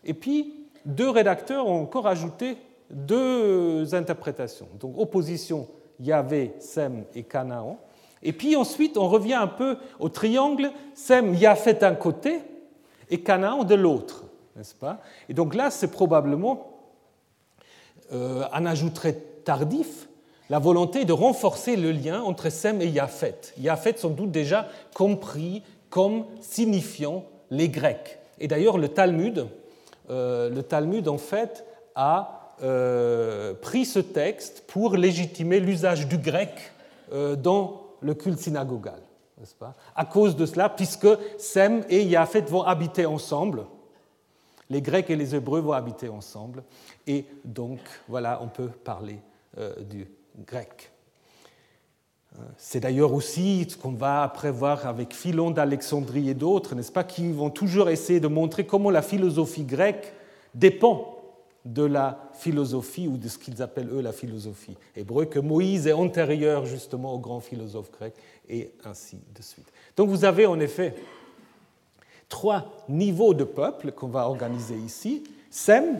[0.05, 2.57] et puis deux rédacteurs ont encore ajouté
[2.89, 4.67] deux interprétations.
[4.79, 5.67] Donc opposition
[5.99, 7.79] Yahvé, Sem et Canaan.
[8.21, 12.41] Et puis ensuite, on revient un peu au triangle Sem, Yahvé d'un côté
[13.09, 14.25] et Canaan de l'autre,
[14.55, 15.01] n'est-ce pas?
[15.29, 16.73] Et donc là, c'est probablement
[18.11, 20.07] euh, un ajout très tardif,
[20.49, 23.53] la volonté de renforcer le lien entre Sem et Yafet.
[23.57, 28.19] Yafet sans doute déjà compris comme signifiant les Grecs.
[28.39, 29.47] Et d'ailleurs, le Talmud,
[30.09, 31.65] euh, le Talmud en fait
[31.95, 36.71] a euh, pris ce texte pour légitimer l'usage du grec
[37.11, 38.99] euh, dans le culte synagogal,
[39.39, 39.75] n'est-ce pas?
[39.95, 43.65] À cause de cela, puisque Sem et Yafet vont habiter ensemble,
[44.69, 46.63] les Grecs et les Hébreux vont habiter ensemble,
[47.07, 49.19] et donc voilà, on peut parler
[49.89, 50.07] du
[50.45, 50.91] grec.
[52.57, 57.03] C'est d'ailleurs aussi ce qu'on va après voir avec Philon d'Alexandrie et d'autres, n'est-ce pas,
[57.03, 60.13] qui vont toujours essayer de montrer comment la philosophie grecque
[60.55, 61.19] dépend
[61.65, 65.93] de la philosophie ou de ce qu'ils appellent eux la philosophie hébreu, que Moïse est
[65.93, 68.15] antérieur justement aux grands philosophes grecs
[68.49, 69.67] et ainsi de suite.
[69.95, 70.95] Donc vous avez en effet
[72.27, 75.23] trois niveaux de peuples qu'on va organiser ici.
[75.49, 75.99] Sem,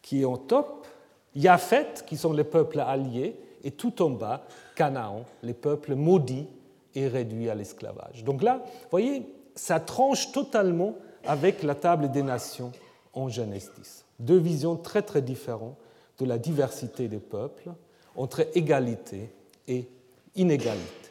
[0.00, 0.86] qui est en top,
[1.34, 6.46] Yafet, qui sont les peuples alliés, et tout en bas, Canaan, les peuples maudits
[6.94, 8.24] et réduits à l'esclavage.
[8.24, 9.22] Donc là, vous voyez,
[9.54, 12.72] ça tranche totalement avec la table des nations
[13.12, 14.04] en Genèse 10.
[14.18, 15.76] Deux visions très très différentes
[16.18, 17.70] de la diversité des peuples,
[18.16, 19.30] entre égalité
[19.68, 19.88] et
[20.36, 21.10] inégalité.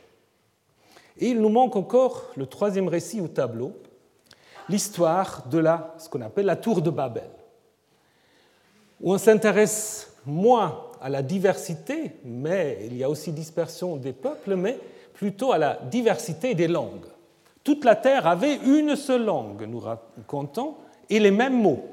[1.18, 3.74] Et il nous manque encore le troisième récit au tableau,
[4.70, 7.30] l'histoire de la, ce qu'on appelle la tour de Babel,
[9.02, 14.56] où on s'intéresse moins à la diversité, mais il y a aussi dispersion des peuples,
[14.56, 14.78] mais
[15.14, 17.08] plutôt à la diversité des langues.
[17.64, 20.76] Toute la terre avait une seule langue, nous racontons,
[21.10, 21.84] et les mêmes mots.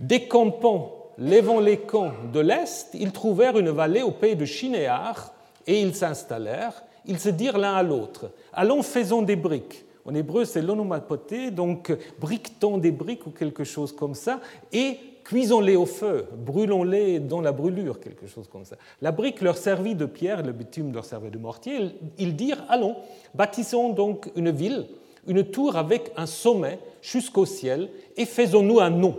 [0.00, 5.32] Décampant, levant les camps de l'Est, ils trouvèrent une vallée au pays de Chinéar,
[5.66, 6.82] et ils s'installèrent.
[7.06, 9.84] Ils se dirent l'un à l'autre Allons, faisons des briques.
[10.04, 14.40] En hébreu, c'est l'onomapoté, donc briquetons des briques ou quelque chose comme ça,
[14.72, 18.76] et cuisons-les au feu, brûlons-les dans la brûlure, quelque chose comme ça.
[19.02, 21.90] La brique leur servit de pierre, le bitume leur servait de mortier.
[22.16, 22.94] Ils dirent Allons,
[23.34, 24.86] bâtissons donc une ville,
[25.26, 29.18] une tour avec un sommet jusqu'au ciel, et faisons-nous un nom,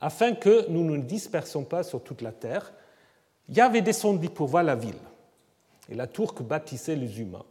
[0.00, 2.72] afin que nous ne nous dispersons pas sur toute la terre.
[3.50, 4.94] Yahvé descendit pour voir la ville
[5.90, 7.44] et la tour que bâtissaient les humains.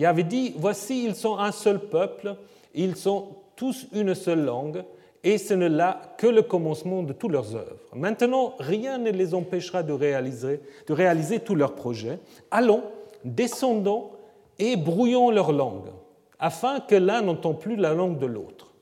[0.00, 2.36] Avait dit, voici, ils sont un seul peuple,
[2.72, 4.84] ils sont tous une seule langue,
[5.24, 7.76] et ce n'est là que le commencement de toutes leurs œuvres.
[7.94, 12.18] Maintenant, rien ne les empêchera de réaliser, de réaliser tous leurs projets.
[12.50, 12.84] Allons,
[13.24, 14.10] descendons
[14.58, 15.90] et brouillons leur langue,
[16.38, 18.72] afin que l'un n'entende plus la langue de l'autre.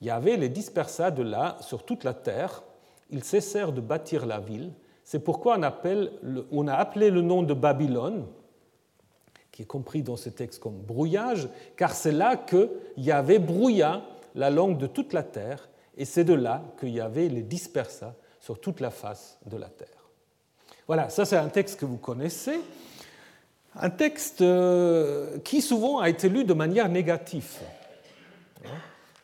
[0.00, 2.62] Yahvé les dispersa de là sur toute la terre.
[3.10, 4.72] Ils cessèrent de bâtir la ville.
[5.02, 6.12] C'est pourquoi on, appelle,
[6.50, 8.26] on a appelé le nom de Babylone,
[9.52, 14.02] qui est compris dans ce texte comme brouillage, car c'est là que Yahvé brouilla
[14.34, 18.60] la langue de toute la terre, et c'est de là que Yahvé les dispersa sur
[18.60, 19.88] toute la face de la terre.
[20.86, 22.60] Voilà, ça c'est un texte que vous connaissez,
[23.76, 27.60] un texte euh, qui souvent a été lu de manière négative.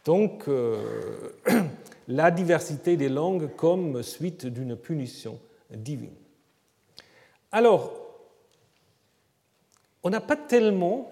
[0.05, 1.33] Donc, euh,
[2.09, 5.39] la diversité des langues comme suite d'une punition
[5.71, 6.15] divine.
[7.53, 7.93] Alors,
[10.03, 11.11] on n'a pas tellement,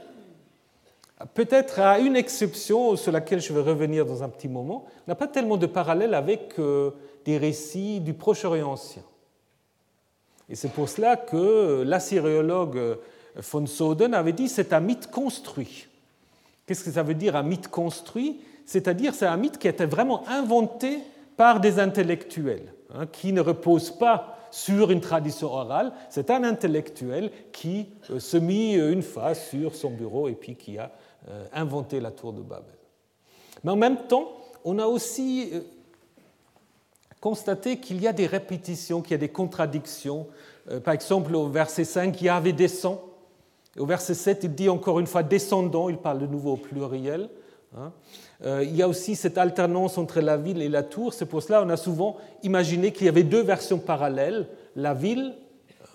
[1.27, 5.27] peut-être à une exception sur laquelle je vais revenir dans un petit moment, n'a pas
[5.27, 6.91] tellement de parallèles avec euh,
[7.25, 9.03] des récits du Proche-Orient ancien.
[10.49, 12.97] Et c'est pour cela que l'assyriologue euh,
[13.37, 15.87] von Soden avait dit c'est un mythe construit.
[16.67, 18.41] Qu'est-ce que ça veut dire un mythe construit?
[18.65, 21.01] C'est-à-dire c'est un mythe qui a été vraiment inventé
[21.37, 25.93] par des intellectuels, hein, qui ne repose pas sur une tradition orale.
[26.11, 30.79] C'est un intellectuel qui euh, se mit une fois sur son bureau et puis qui
[30.79, 30.93] a
[31.53, 32.75] inventé la tour de Babel.
[33.65, 34.33] Mais en même temps,
[34.65, 35.53] on a aussi
[37.21, 40.27] constaté qu'il y a des répétitions, qu'il y a des contradictions.
[40.85, 42.99] Par exemple, au verset 5, Yahvé descend.
[43.79, 47.29] Au verset 7, il dit encore une fois descendant, il parle de nouveau au pluriel.
[47.77, 47.93] Hein.
[48.45, 51.13] Euh, il y a aussi cette alternance entre la ville et la tour.
[51.13, 54.49] C'est pour cela qu'on a souvent imaginé qu'il y avait deux versions parallèles.
[54.77, 55.35] La ville,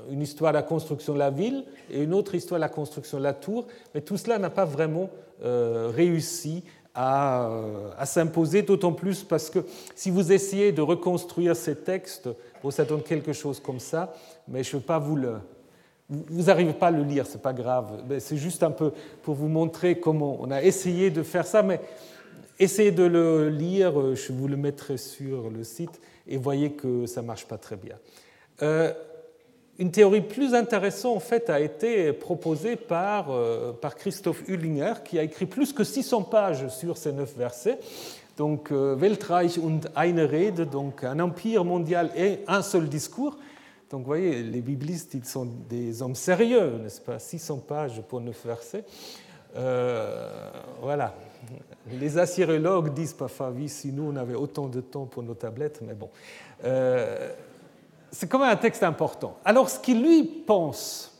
[0.09, 3.17] une histoire de la construction de la ville, et une autre histoire de la construction
[3.17, 3.67] de la tour.
[3.93, 5.09] Mais tout cela n'a pas vraiment
[5.43, 9.59] euh, réussi à, euh, à s'imposer, d'autant plus parce que
[9.95, 12.29] si vous essayez de reconstruire ces textes,
[12.61, 14.13] bon, ça donne quelque chose comme ça,
[14.47, 15.37] mais je ne veux pas vous le,
[16.09, 18.03] vous n'arrivez pas à le lire, c'est pas grave.
[18.19, 18.91] C'est juste un peu
[19.23, 21.81] pour vous montrer comment on a essayé de faire ça, mais
[22.59, 27.05] essayez de le lire, euh, je vous le mettrai sur le site, et voyez que
[27.05, 27.95] ça ne marche pas très bien.
[29.79, 35.17] Une théorie plus intéressante en fait, a été proposée par, euh, par Christoph Hüllinger, qui
[35.19, 37.79] a écrit plus que 600 pages sur ces neuf versets.
[38.35, 43.37] Donc, Weltreich und eine Rede, donc un empire mondial et un seul discours.
[43.91, 47.19] Donc, vous voyez, les biblistes, ils sont des hommes sérieux, n'est-ce pas?
[47.19, 48.85] 600 pages pour neuf versets.
[50.81, 51.13] voilà.
[51.91, 55.79] Les assyriologues disent parfois, oui, si nous on avait autant de temps pour nos tablettes,
[55.81, 56.09] mais bon.
[56.63, 57.29] Euh,
[58.13, 59.37] c'est quand même un texte important.
[59.43, 61.11] Alors, ce qu'il lui pense,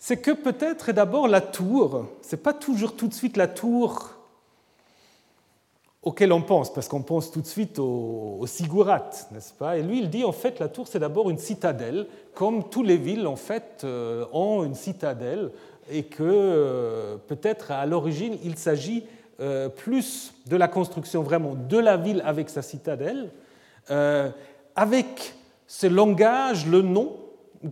[0.00, 4.10] c'est que peut-être d'abord la tour, ce n'est pas toujours tout de suite la tour
[6.02, 9.78] auquel on pense, parce qu'on pense tout de suite au, au n'est-ce pas?
[9.78, 12.96] Et lui, il dit en fait la tour, c'est d'abord une citadelle, comme toutes les
[12.96, 15.52] villes en fait euh, ont une citadelle,
[15.88, 19.04] et que euh, peut-être à l'origine il s'agit
[19.40, 23.30] euh, plus de la construction vraiment de la ville avec sa citadelle,
[24.74, 25.34] avec
[25.72, 27.16] ce langage, le nom,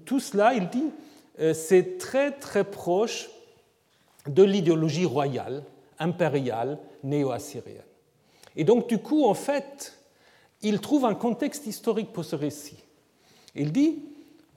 [0.06, 0.86] tout cela, il dit,
[1.38, 3.28] euh, c'est très très proche
[4.26, 5.62] de l'idéologie royale,
[5.98, 7.82] impériale, néo-assyrienne.
[8.56, 9.98] Et donc du coup, en fait,
[10.62, 12.82] il trouve un contexte historique pour ce récit.
[13.54, 14.02] Il dit,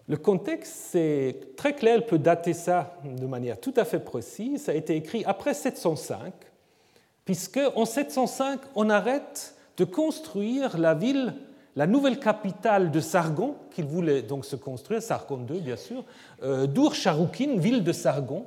[0.07, 4.63] le contexte, c'est très clair, il peut dater ça de manière tout à fait précise,
[4.63, 6.33] ça a été écrit après 705,
[7.25, 11.33] puisque en 705, on arrête de construire la ville
[11.75, 16.03] la nouvelle capitale de Sargon, qu'il voulait donc se construire, Sargon II bien sûr,
[16.43, 18.45] euh, Dur Sharoukin, ville de Sargon,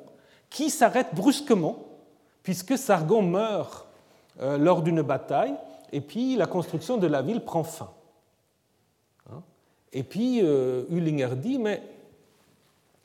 [0.48, 1.84] qui s'arrête brusquement,
[2.42, 3.88] puisque Sargon meurt
[4.40, 5.54] euh, lors d'une bataille,
[5.92, 7.90] et puis la construction de la ville prend fin.
[9.30, 9.42] Hein?
[9.92, 10.84] Et puis euh,
[11.36, 11.82] dit, mais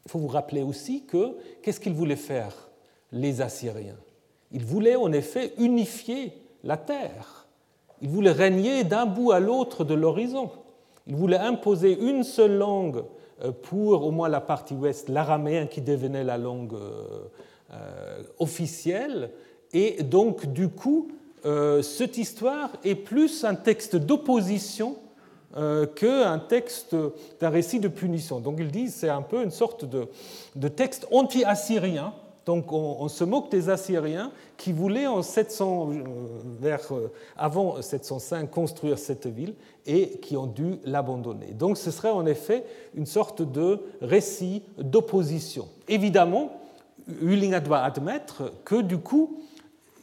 [0.05, 2.69] il faut vous rappeler aussi que qu'est-ce qu'ils voulaient faire,
[3.11, 3.97] les Assyriens?
[4.51, 7.40] Ils voulaient en effet unifier la terre.
[8.01, 10.49] Ils voulaient régner d'un bout à l'autre de l'horizon.
[11.07, 13.03] Ils voulaient imposer une seule langue
[13.43, 17.29] euh, pour au moins la partie ouest, l'araméen qui devenait la langue euh,
[17.73, 19.31] euh, officielle.
[19.73, 21.09] Et donc, du coup,
[21.81, 24.97] cette histoire est plus un texte d'opposition
[25.95, 26.95] qu'un texte
[27.39, 28.39] d'un récit de punition.
[28.39, 30.07] Donc ils disent c'est un peu une sorte de,
[30.55, 32.13] de texte anti-assyrien
[32.51, 36.03] donc on, se moque des Assyriens qui voulaient en 700, euh,
[36.59, 39.53] vers, euh, avant 705 construire cette ville
[39.85, 41.53] et qui ont dû l'abandonner.
[41.53, 45.69] Donc ce serait en effet une sorte de récit d'opposition.
[45.87, 46.51] Évidemment,
[47.21, 49.39] Hullinga doit admettre que du coup,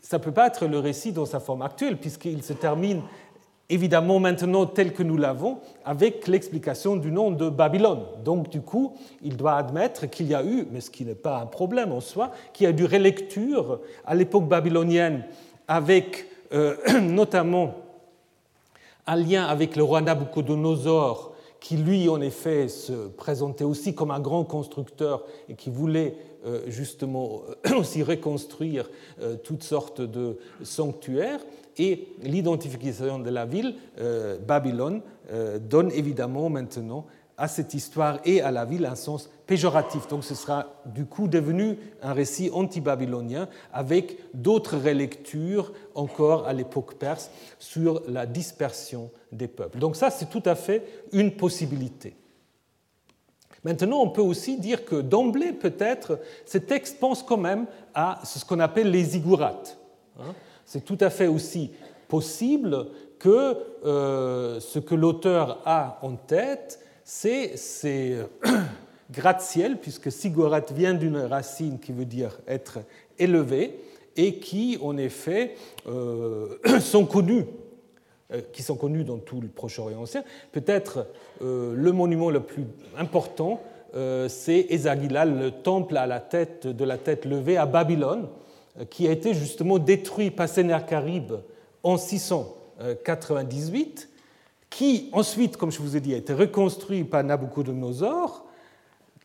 [0.00, 3.02] ça ne peut pas être le récit dans sa forme actuelle, puisqu'il se termine
[3.70, 8.04] évidemment maintenant tel que nous l'avons, avec l'explication du nom de Babylone.
[8.24, 11.38] Donc du coup, il doit admettre qu'il y a eu, mais ce qui n'est pas
[11.38, 15.24] un problème en soi, qu'il y a eu relecture à l'époque babylonienne
[15.66, 17.74] avec euh, notamment
[19.06, 24.20] un lien avec le roi Nabucodonosor, qui lui, en effet, se présentait aussi comme un
[24.20, 26.14] grand constructeur et qui voulait
[26.46, 27.42] euh, justement
[27.76, 28.88] aussi reconstruire
[29.20, 31.40] euh, toutes sortes de sanctuaires
[31.78, 35.00] et l'identification de la ville, euh, Babylone,
[35.30, 37.06] euh, donne évidemment maintenant
[37.36, 40.08] à cette histoire et à la ville un sens péjoratif.
[40.08, 46.94] Donc ce sera du coup devenu un récit anti-babylonien avec d'autres relectures encore à l'époque
[46.94, 49.78] perse sur la dispersion des peuples.
[49.78, 52.16] Donc ça, c'est tout à fait une possibilité.
[53.64, 58.44] Maintenant, on peut aussi dire que d'emblée, peut-être, ce texte pense quand même à ce
[58.44, 59.62] qu'on appelle les ziggourats.
[60.18, 60.34] Hein
[60.68, 61.70] c'est tout à fait aussi
[62.08, 62.88] possible
[63.18, 63.56] que
[63.86, 68.18] euh, ce que l'auteur a en tête, c'est ces
[69.10, 72.80] gratte-ciel, puisque Sigorat vient d'une racine qui veut dire être
[73.18, 73.80] élevé,
[74.14, 75.54] et qui, en effet,
[75.86, 77.46] euh, sont connus
[78.30, 80.22] euh, qui sont connus dans tout le Proche-Orient ancien.
[80.52, 81.06] Peut-être
[81.40, 82.64] le monument le plus
[82.98, 83.62] important,
[83.94, 88.28] c'est Ezagilal, le temple à la tête de la tête levée à Babylone,
[88.90, 91.32] qui a été justement détruit par Sennacherib
[91.82, 94.08] en 698,
[94.70, 98.44] qui ensuite, comme je vous ai dit, a été reconstruit par Nabucodonosor,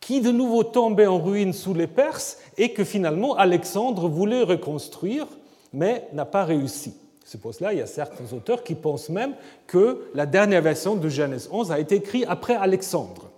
[0.00, 5.26] qui de nouveau tombait en ruine sous les Perses et que finalement Alexandre voulait reconstruire,
[5.72, 6.94] mais n'a pas réussi.
[7.24, 9.34] C'est pour cela qu'il y a certains auteurs qui pensent même
[9.66, 13.30] que la dernière version de Genèse 11 a été écrite après Alexandre.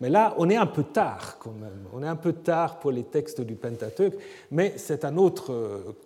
[0.00, 1.86] Mais là, on est un peu tard quand même.
[1.92, 4.14] On est un peu tard pour les textes du Pentateuque,
[4.50, 5.96] mais c'est un autre euh,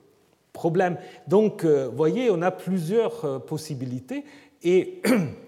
[0.52, 0.96] problème.
[1.26, 4.24] Donc, vous euh, voyez, on a plusieurs euh, possibilités.
[4.62, 5.02] Et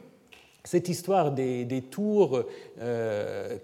[0.65, 2.45] cette histoire des, tours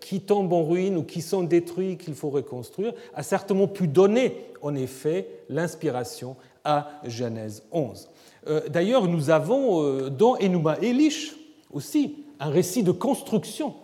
[0.01, 4.47] qui tombent en ruine ou qui sont détruites, qu'il faut reconstruire, a certainement pu donner,
[4.63, 8.09] en effet, l'inspiration à Genèse 11.
[8.69, 11.37] D'ailleurs, nous avons dans Enuma Elish
[11.73, 13.75] aussi un récit de construction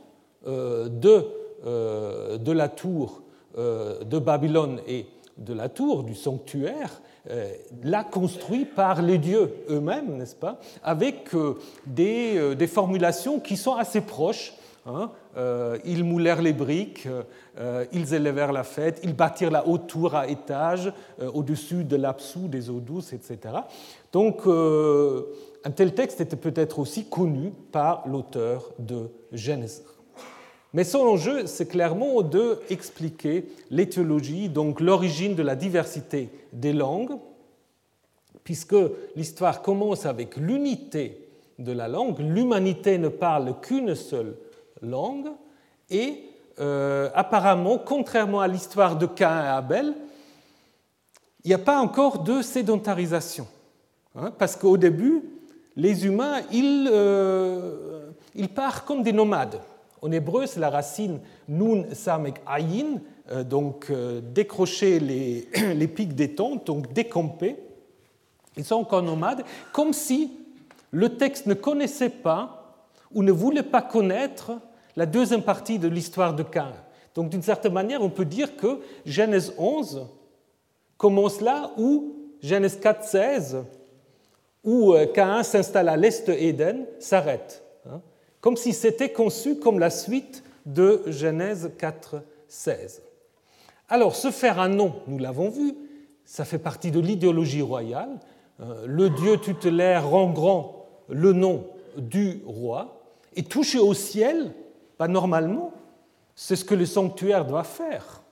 [0.46, 1.26] de,
[1.66, 3.22] euh, de la tour
[3.56, 5.06] euh, de Babylone et
[5.38, 7.00] de la tour du sanctuaire,
[7.82, 11.30] là construit par les dieux eux-mêmes, n'est-ce pas, avec
[11.86, 14.52] des, des, formulations qui sont assez proches.
[14.86, 15.10] Hein.
[15.84, 17.08] ils moulèrent les briques,
[17.92, 20.92] ils élevèrent la fête, ils bâtirent la haute tour à étage
[21.32, 23.38] au-dessus de l'absou des eaux douces, etc.
[24.12, 29.82] Donc, un tel texte était peut-être aussi connu par l'auteur de Genèse.
[30.74, 37.16] Mais son enjeu, c'est clairement de expliquer l'éthiologie, donc l'origine de la diversité des langues,
[38.42, 38.74] puisque
[39.14, 41.28] l'histoire commence avec l'unité
[41.60, 44.34] de la langue, l'humanité ne parle qu'une seule
[44.82, 45.28] langue,
[45.90, 46.24] et
[46.58, 49.94] euh, apparemment, contrairement à l'histoire de Cain et Abel,
[51.44, 53.46] il n'y a pas encore de sédentarisation.
[54.16, 55.22] Hein, parce qu'au début,
[55.76, 59.60] les humains, ils, euh, ils partent comme des nomades.
[60.04, 63.00] En hébreu, c'est la racine nun samek ayin,
[63.32, 67.56] euh, donc euh, décrocher les, pics des tentes, donc décamper.
[68.58, 70.32] Ils sont encore nomades, comme si
[70.90, 72.84] le texte ne connaissait pas
[73.14, 74.52] ou ne voulait pas connaître
[74.94, 76.74] la deuxième partie de l'histoire de Cain.
[77.14, 80.06] Donc d'une certaine manière, on peut dire que Genèse 11
[80.98, 83.56] commence là où Genèse 4, 16,
[84.64, 87.63] où euh, Cain s'installe à l'est d'Éden, s'arrête.
[88.44, 93.02] Comme si c'était conçu comme la suite de Genèse 4, 16.
[93.88, 95.74] Alors, se faire un nom, nous l'avons vu,
[96.26, 98.20] ça fait partie de l'idéologie royale.
[98.60, 103.00] Euh, le dieu tutélaire rend grand le nom du roi.
[103.34, 104.52] Et toucher au ciel,
[104.98, 105.72] pas normalement,
[106.34, 108.24] c'est ce que le sanctuaire doit faire.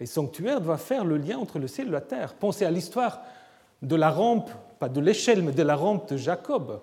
[0.00, 2.34] Les sanctuaires doivent faire le lien entre le ciel et la terre.
[2.34, 3.22] Pensez à l'histoire
[3.80, 6.82] de la rampe, pas de l'échelle, mais de la rampe de Jacob.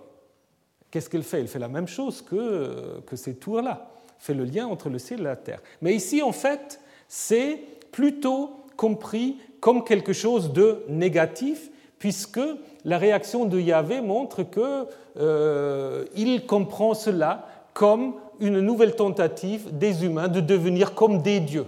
[0.92, 1.40] Qu'est-ce qu'elle fait?
[1.40, 3.90] Elle fait la même chose que, ces tours-là,
[4.20, 5.62] fait le lien entre le ciel et la terre.
[5.82, 7.60] Mais ici, en fait, c'est
[7.92, 12.42] plutôt compris comme quelque chose de négatif, puisque
[12.84, 14.88] la réaction de Yahvé montre qu'il
[15.18, 21.68] euh, comprend cela comme une nouvelle tentative des humains de devenir comme des dieux.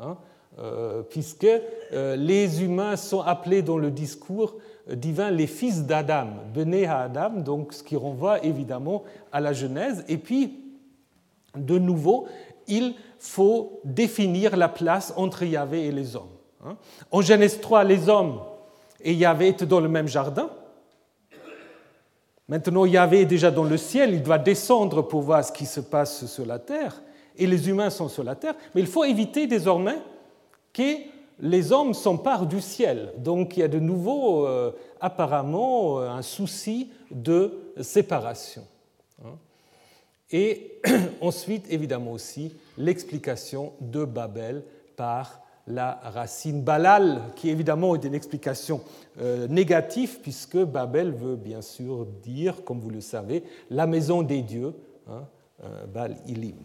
[0.00, 0.16] Hein,
[1.08, 1.46] puisque
[1.92, 4.56] euh, les humains sont appelés dans le discours
[4.90, 10.04] divin les fils d'Adam, Bené à Adam, donc ce qui renvoie évidemment à la Genèse.
[10.08, 10.60] Et puis,
[11.56, 12.26] de nouveau,
[12.66, 16.36] il faut définir la place entre Yahvé et les hommes.
[16.64, 16.76] Hein.
[17.10, 18.40] En Genèse 3, les hommes
[19.00, 20.50] et Yahvé étaient dans le même jardin.
[22.48, 25.80] Maintenant, Yahvé est déjà dans le ciel, il doit descendre pour voir ce qui se
[25.80, 27.02] passe sur la terre,
[27.36, 29.98] et les humains sont sur la terre, mais il faut éviter désormais
[30.72, 33.12] que les hommes s'emparent du ciel.
[33.18, 38.62] Donc il y a de nouveau euh, apparemment euh, un souci de séparation.
[39.24, 39.36] Hein.
[40.30, 40.80] Et
[41.20, 44.62] ensuite, évidemment aussi, l'explication de Babel
[44.96, 48.80] par la racine Balal, qui évidemment est une explication
[49.20, 54.42] euh, négative, puisque Babel veut bien sûr dire, comme vous le savez, la maison des
[54.42, 54.74] dieux,
[55.08, 55.24] hein,
[55.92, 56.56] Bal Ilim.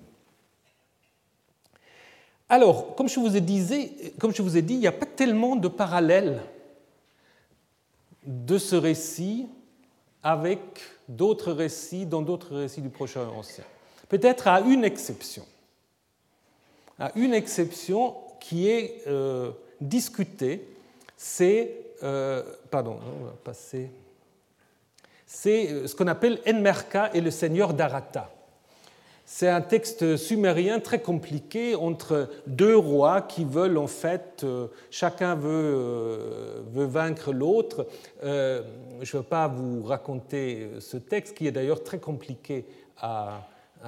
[2.50, 6.42] Alors, comme je vous ai dit, il n'y a pas tellement de parallèles
[8.26, 9.48] de ce récit
[10.24, 10.60] avec
[11.08, 13.64] d'autres récits dans d'autres récits du Prochain Ancien.
[14.10, 15.46] Peut-être à une exception.
[17.00, 20.68] À une exception qui est euh, discutée,
[21.16, 21.74] c'est.
[22.04, 23.00] Euh, pardon.
[25.26, 28.32] C'est euh, ce qu'on appelle Enmerka et le seigneur d'Arata.
[29.30, 35.36] C'est un texte sumérien très compliqué entre deux rois qui veulent en fait, euh, chacun
[35.36, 37.88] veut, euh, veut vaincre l'autre.
[38.24, 38.62] Euh,
[39.02, 42.64] je ne vais pas vous raconter ce texte qui est d'ailleurs très compliqué
[43.02, 43.42] à,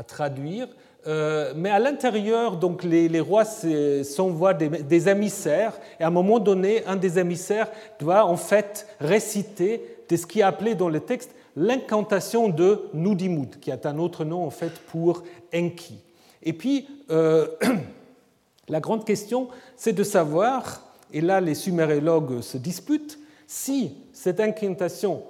[0.07, 0.67] traduire.
[1.07, 6.39] mais à l'intérieur, donc les, les rois s'envoient des, des, émissaires, et à un moment
[6.39, 10.99] donné, un des émissaires doit en fait réciter de ce qui est appelé dans le
[10.99, 15.99] texte l'incantation de Nudimud, qui est un autre nom en fait pour Enki.
[16.41, 17.49] Et puis, euh,
[18.69, 25.21] la grande question, c'est de savoir, et là les sumérologues se disputent, si cette incantation,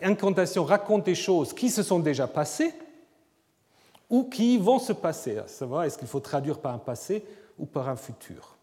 [0.00, 2.72] incantation raconte des choses qui se sont déjà passées
[4.08, 7.22] ou qui vont se passer, à savoir est-ce qu'il faut traduire par un passé
[7.58, 8.57] ou par un futur?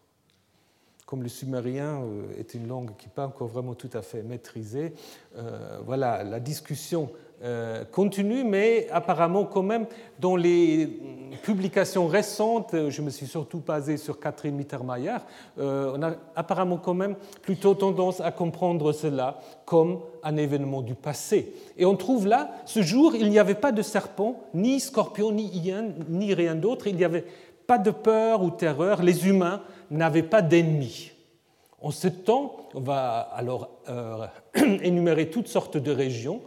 [1.06, 4.22] Comme le sumérien euh, est une langue qui n'est pas encore vraiment tout à fait
[4.22, 4.92] maîtrisée,
[5.38, 7.10] euh, voilà, la discussion
[7.44, 9.86] euh, continue, mais apparemment quand même
[10.18, 11.00] dans les
[11.42, 15.18] publications récentes, je me suis surtout basé sur Catherine Mittermeier,
[15.58, 21.52] on a apparemment quand même plutôt tendance à comprendre cela comme un événement du passé.
[21.76, 25.46] Et on trouve là, ce jour, il n'y avait pas de serpent, ni scorpion, ni
[25.48, 27.26] hyène, ni rien d'autre, il n'y avait
[27.66, 29.60] pas de peur ou terreur, les humains
[29.90, 31.12] n'avait pas d'ennemis.
[31.80, 34.26] En ce temps, on va alors euh,
[34.82, 36.40] énumérer toutes sortes de régions,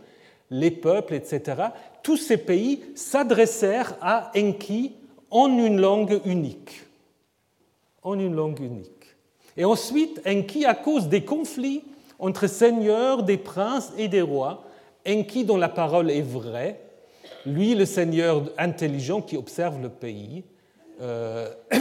[0.50, 1.62] les peuples, etc.
[2.04, 4.94] Tous ces pays s'adressèrent à Enki
[5.30, 6.82] en une langue unique.
[8.04, 8.90] En une langue unique.
[9.58, 11.84] Et ensuite, Enki, à cause des conflits
[12.18, 14.64] entre seigneurs, des princes et des rois,
[15.08, 16.80] Enki dont la parole est vraie,
[17.46, 20.44] lui le seigneur intelligent qui observe le pays,
[21.02, 21.50] euh,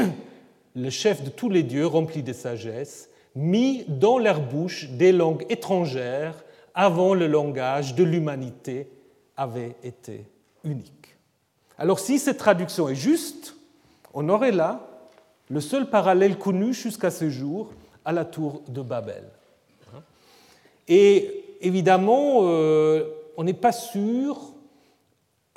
[0.74, 5.44] le chef de tous les dieux rempli de sagesse, mit dans leur bouche des langues
[5.48, 6.44] étrangères
[6.74, 8.88] avant le langage de l'humanité
[9.36, 10.24] avait été
[10.64, 11.16] unique.
[11.78, 13.56] Alors si cette traduction est juste,
[14.14, 14.88] on aurait là
[15.48, 17.72] le seul parallèle connu jusqu'à ce jour
[18.04, 19.24] à la tour de Babel.
[20.88, 23.04] Et évidemment, euh,
[23.36, 24.47] on n'est pas sûr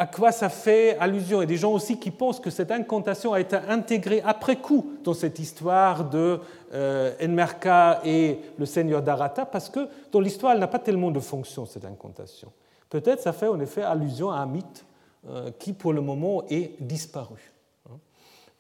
[0.01, 1.41] à quoi ça fait allusion.
[1.41, 5.13] A des gens aussi qui pensent que cette incantation a été intégrée après coup dans
[5.13, 6.39] cette histoire de
[6.73, 11.19] euh, Enmerka et le seigneur d'Arata, parce que dans l'histoire, elle n'a pas tellement de
[11.19, 12.51] fonction, cette incantation.
[12.89, 14.85] Peut-être ça fait en effet allusion à un mythe
[15.29, 17.53] euh, qui, pour le moment, est disparu.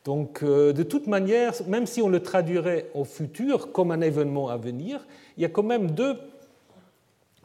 [0.05, 4.47] Donc, euh, de toute manière, même si on le traduirait au futur comme un événement
[4.49, 6.19] à venir, il y a quand même deux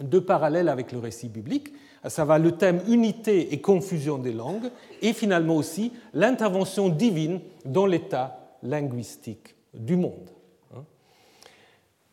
[0.00, 1.72] deux parallèles avec le récit biblique,
[2.06, 4.70] à savoir le thème unité et confusion des langues,
[5.02, 10.30] et finalement aussi l'intervention divine dans l'état linguistique du monde.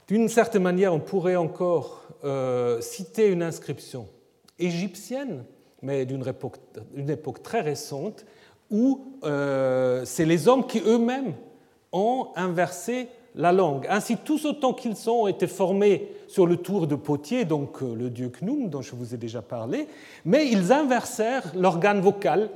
[0.07, 4.07] D'une certaine manière, on pourrait encore euh, citer une inscription
[4.57, 5.45] égyptienne,
[5.83, 6.57] mais d'une époque,
[7.07, 8.25] époque, très récente,
[8.71, 11.35] où euh, c'est les hommes qui eux-mêmes
[11.91, 13.87] ont inversé la langue.
[13.89, 17.95] Ainsi, tous autant qu'ils sont ont été formés sur le tour de Potier, donc euh,
[17.95, 19.87] le dieu Knum, dont je vous ai déjà parlé,
[20.25, 22.49] mais ils inversèrent l'organe vocal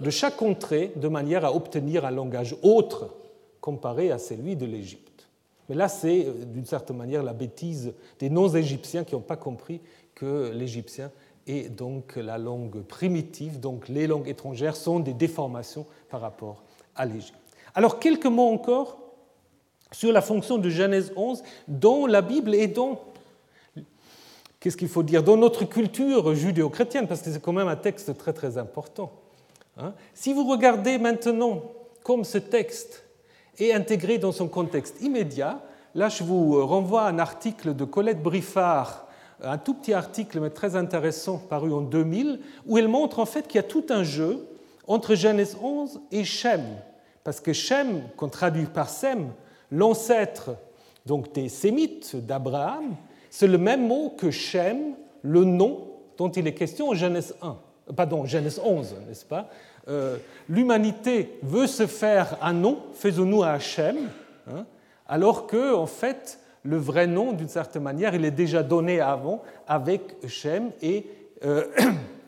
[0.00, 3.14] de chaque contrée de manière à obtenir un langage autre
[3.60, 5.28] comparé à celui de l'Égypte.
[5.68, 9.80] Mais là, c'est euh, d'une certaine manière la bêtise des non-égyptiens qui n'ont pas compris
[10.14, 11.10] que l'égyptien
[11.46, 16.62] est donc la langue primitive, donc les langues étrangères sont des déformations par rapport
[16.94, 17.38] à l'Égypte.
[17.74, 18.98] Alors, quelques mots encore
[19.92, 23.00] sur la fonction de Genèse 11 dans la Bible et dans,
[24.60, 28.16] qu'est-ce qu'il faut dire, dans notre culture judéo-chrétienne, parce que c'est quand même un texte
[28.16, 29.12] très très important.
[29.76, 29.94] Hein.
[30.14, 31.62] si vous regardez maintenant
[32.02, 33.04] comme ce texte
[33.58, 35.60] est intégré dans son contexte immédiat,
[35.94, 39.06] là je vous renvoie à un article de Colette Briffard,
[39.42, 43.46] un tout petit article mais très intéressant paru en 2000, où elle montre en fait
[43.46, 44.46] qu'il y a tout un jeu
[44.86, 46.62] entre Genèse 11 et Shem.
[47.22, 49.30] Parce que Shem, qu'on traduit par Sem,
[49.70, 50.50] l'ancêtre
[51.06, 52.96] donc des Sémites d'Abraham,
[53.30, 57.56] c'est le même mot que Shem, le nom dont il est question en Genèse 1,
[57.96, 59.48] pardon, Genèse 11, n'est-ce pas?
[59.88, 60.18] Euh,
[60.48, 63.96] L'humanité veut se faire un nom, faisons-nous un Shem,
[64.48, 64.66] hein,
[65.08, 69.42] alors que en fait le vrai nom, d'une certaine manière, il est déjà donné avant
[69.66, 71.06] avec Shem et
[71.44, 71.64] euh,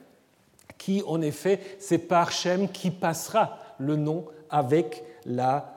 [0.78, 5.71] qui en effet c'est par Shem qui passera le nom avec la euh,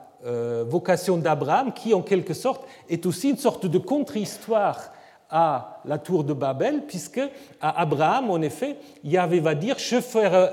[0.64, 4.92] vocation d'Abraham, qui en quelque sorte est aussi une sorte de contre-histoire
[5.30, 7.20] à la tour de Babel, puisque
[7.60, 10.50] à Abraham, en effet, Yahvé va dire Je ferai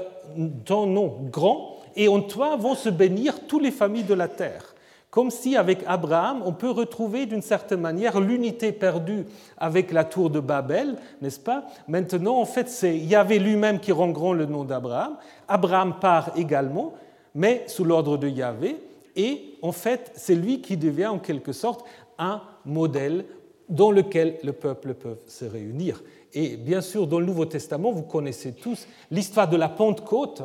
[0.65, 4.73] ton nom grand, et en toi vont se bénir toutes les familles de la terre.
[5.13, 9.27] Comme si avec Abraham, on peut retrouver d'une certaine manière l'unité perdue
[9.59, 11.65] avec la tour de Babel, n'est-ce pas?
[11.87, 15.17] Maintenant, en fait, c'est Yahvé lui-même qui rend grand le nom d'Abraham.
[15.47, 16.93] Abraham part également,
[17.35, 18.77] mais sous l'ordre de Yahvé
[19.15, 21.85] et en fait, c'est lui qui devient en quelque sorte
[22.19, 23.25] un modèle
[23.69, 26.03] dans lequel le peuple peut se réunir.
[26.33, 30.43] Et bien sûr, dans le Nouveau Testament, vous connaissez tous l'histoire de la Pentecôte,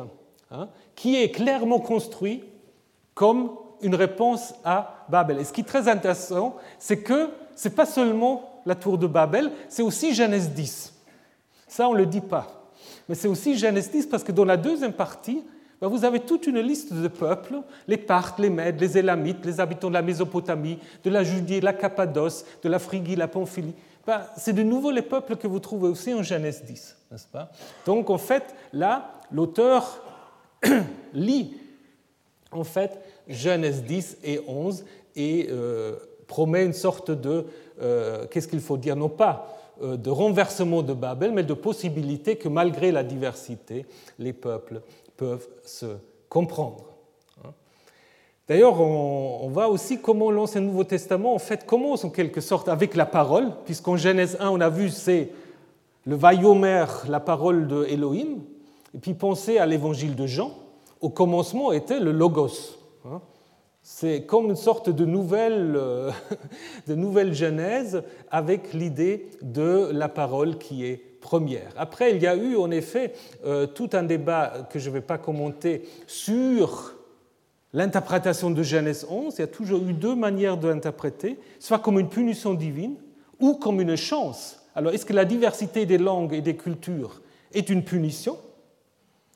[0.51, 2.45] hein, qui est clairement construite
[3.13, 3.51] comme
[3.81, 5.39] une réponse à Babel.
[5.39, 9.05] Et ce qui est très intéressant, c'est que ce n'est pas seulement la tour de
[9.05, 10.93] Babel, c'est aussi Genèse 10.
[11.67, 12.71] Ça, on ne le dit pas.
[13.09, 15.43] Mais c'est aussi Genèse 10 parce que dans la deuxième partie,
[15.87, 19.87] vous avez toute une liste de peuples, les Parthes, les Mèdes, les Élamites, les habitants
[19.87, 23.73] de la Mésopotamie, de la Judée, la Cappadoce, de la Phrygie, la Pamphylie.
[24.05, 27.51] Ben, c'est de nouveau les peuples que vous trouvez aussi en Genèse 10, n'est-ce pas?
[27.85, 30.01] Donc en fait, là, l'auteur
[31.13, 31.55] lit
[32.51, 34.83] en fait Genèse 10 et 11
[35.15, 35.95] et euh,
[36.27, 37.45] promet une sorte de,
[37.81, 42.35] euh, qu'est-ce qu'il faut dire, non pas euh, de renversement de Babel, mais de possibilité
[42.35, 43.85] que malgré la diversité,
[44.17, 44.81] les peuples
[45.19, 45.97] peuvent se
[46.29, 46.85] comprendre.
[47.43, 47.49] Hein.
[48.47, 52.95] D'ailleurs, on, voit aussi comment l'Ancien Nouveau Testament en fait commence en quelque sorte avec
[52.95, 55.31] la parole, puisqu'en Genèse 1, on a vu c'est
[56.05, 58.39] le Vayomer, la parole de Elohim,
[58.95, 60.53] et puis pensez à l'évangile de Jean,
[61.01, 62.77] au commencement était le Logos.
[63.05, 63.19] Hein.
[63.81, 66.11] C'est comme une sorte de nouvelle, euh,
[66.87, 71.08] de nouvelle genèse avec l'idée de la parole qui est
[71.77, 73.13] Après, il y a eu en effet
[73.45, 76.95] euh, tout un débat que je ne vais pas commenter sur
[77.73, 79.35] l'interprétation de Genèse 11.
[79.37, 82.95] Il y a toujours eu deux manières de l'interpréter, soit comme une punition divine
[83.39, 84.59] ou comme une chance.
[84.75, 87.21] Alors, est-ce que la diversité des langues et des cultures
[87.53, 88.37] est une punition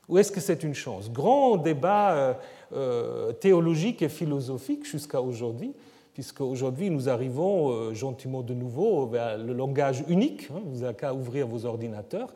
[0.08, 1.10] ou est-ce que c'est une chance?
[1.10, 2.34] Grand débat euh,
[2.74, 5.72] euh, théologique et philosophique jusqu'à aujourd'hui
[6.14, 10.48] puisque aujourd'hui nous arrivons euh, gentiment de nouveau vers le langage unique.
[10.50, 12.32] Hein, vous n'avez qu'à ouvrir vos ordinateurs.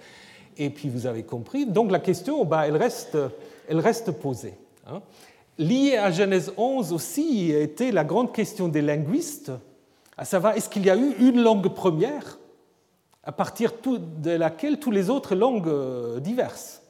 [0.59, 1.65] Et puis vous avez compris.
[1.65, 3.17] Donc la question, bah, elle, reste,
[3.69, 4.55] elle reste posée.
[4.89, 5.01] Hein.
[5.59, 9.53] Liée à Genèse 11 aussi était la grande question des linguistes,
[10.17, 12.39] à savoir est-ce qu'il y a eu une langue première
[13.23, 16.83] à partir de laquelle toutes les autres langues euh, diverses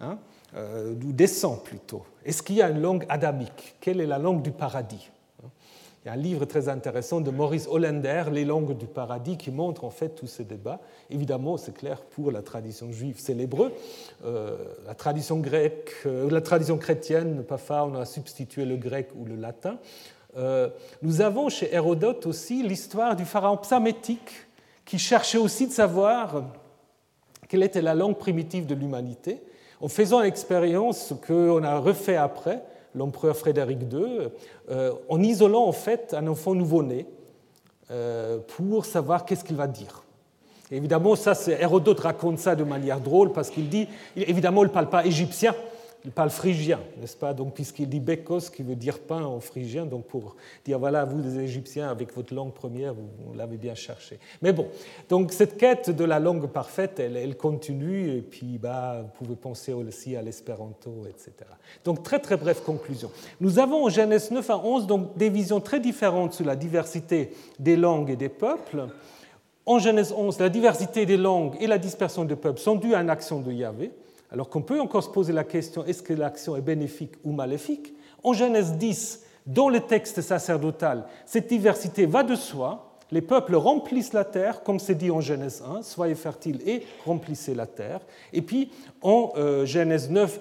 [0.00, 0.18] hein,
[0.56, 2.04] euh, descendent plutôt?
[2.24, 3.76] Est-ce qu'il y a une langue adamique?
[3.80, 5.10] Quelle est la langue du paradis?
[6.04, 9.50] Il y a un livre très intéressant de Maurice Hollander, Les langues du paradis, qui
[9.50, 10.80] montre en fait tous ces débats.
[11.08, 13.72] Évidemment, c'est clair pour la tradition juive, c'est l'hébreu.
[14.22, 19.36] La tradition grecque, euh, la tradition chrétienne, parfois on a substitué le grec ou le
[19.36, 19.78] latin.
[20.36, 20.68] Euh,
[21.00, 24.46] nous avons chez Hérodote aussi l'histoire du pharaon psamétique
[24.84, 26.44] qui cherchait aussi de savoir
[27.48, 29.40] quelle était la langue primitive de l'humanité,
[29.80, 32.62] en faisant l'expérience qu'on a refait après,
[32.94, 34.28] l'empereur Frédéric II,
[34.70, 37.06] euh, en isolant en fait un enfant nouveau-né
[37.90, 40.02] euh, pour savoir qu'est-ce qu'il va dire.
[40.70, 44.88] évidemment, ça, Hérodote raconte ça de manière drôle parce qu'il dit, évidemment, il ne parle
[44.88, 45.54] pas égyptien,
[46.04, 47.32] il parle phrygien, n'est-ce pas?
[47.32, 51.22] Donc, puisqu'il dit bekos, qui veut dire pain en phrygien, donc pour dire voilà, vous
[51.22, 54.18] les Égyptiens, avec votre langue première, vous, l'avez bien cherché.
[54.42, 54.68] Mais bon,
[55.08, 59.72] donc cette quête de la langue parfaite, elle, continue, et puis bah, vous pouvez penser
[59.72, 61.32] aussi à l'espéranto, etc.
[61.84, 63.10] Donc, très très brève conclusion.
[63.40, 67.30] Nous avons en Genèse 9 à 11 donc, des visions très différentes sur la diversité
[67.58, 68.88] des langues et des peuples.
[69.64, 73.00] En Genèse 11, la diversité des langues et la dispersion des peuples sont dues à
[73.00, 73.90] une action de Yahvé
[74.34, 77.94] alors qu'on peut encore se poser la question est-ce que l'action est bénéfique ou maléfique?
[78.24, 82.98] En Genèse 10, dans le texte sacerdotal, cette diversité va de soi.
[83.12, 87.54] Les peuples remplissent la terre, comme c'est dit en Genèse 1, soyez fertiles et remplissez
[87.54, 88.00] la terre.
[88.32, 90.40] Et puis en euh, Genèse 9,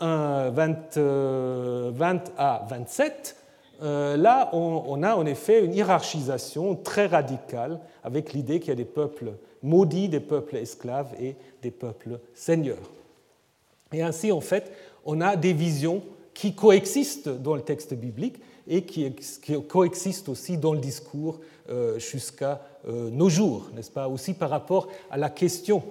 [0.00, 1.92] 20, euh,
[2.38, 3.36] à 27,
[3.82, 8.72] euh, là, on, on, a en effet une hiérarchisation très radicale avec l'idée qu'il y
[8.72, 12.78] a des peuples maudits, des peuples esclaves et des peuples seigneurs.
[13.92, 14.72] Et ainsi, en fait,
[15.04, 16.02] on a des visions
[16.34, 18.36] qui coexistent dans le texte biblique
[18.68, 19.12] et qui,
[19.68, 21.40] coexistent aussi dans le discours
[21.70, 24.08] euh, jusqu'à euh, nos jours, n'est-ce pas?
[24.08, 25.82] Aussi par rapport à la question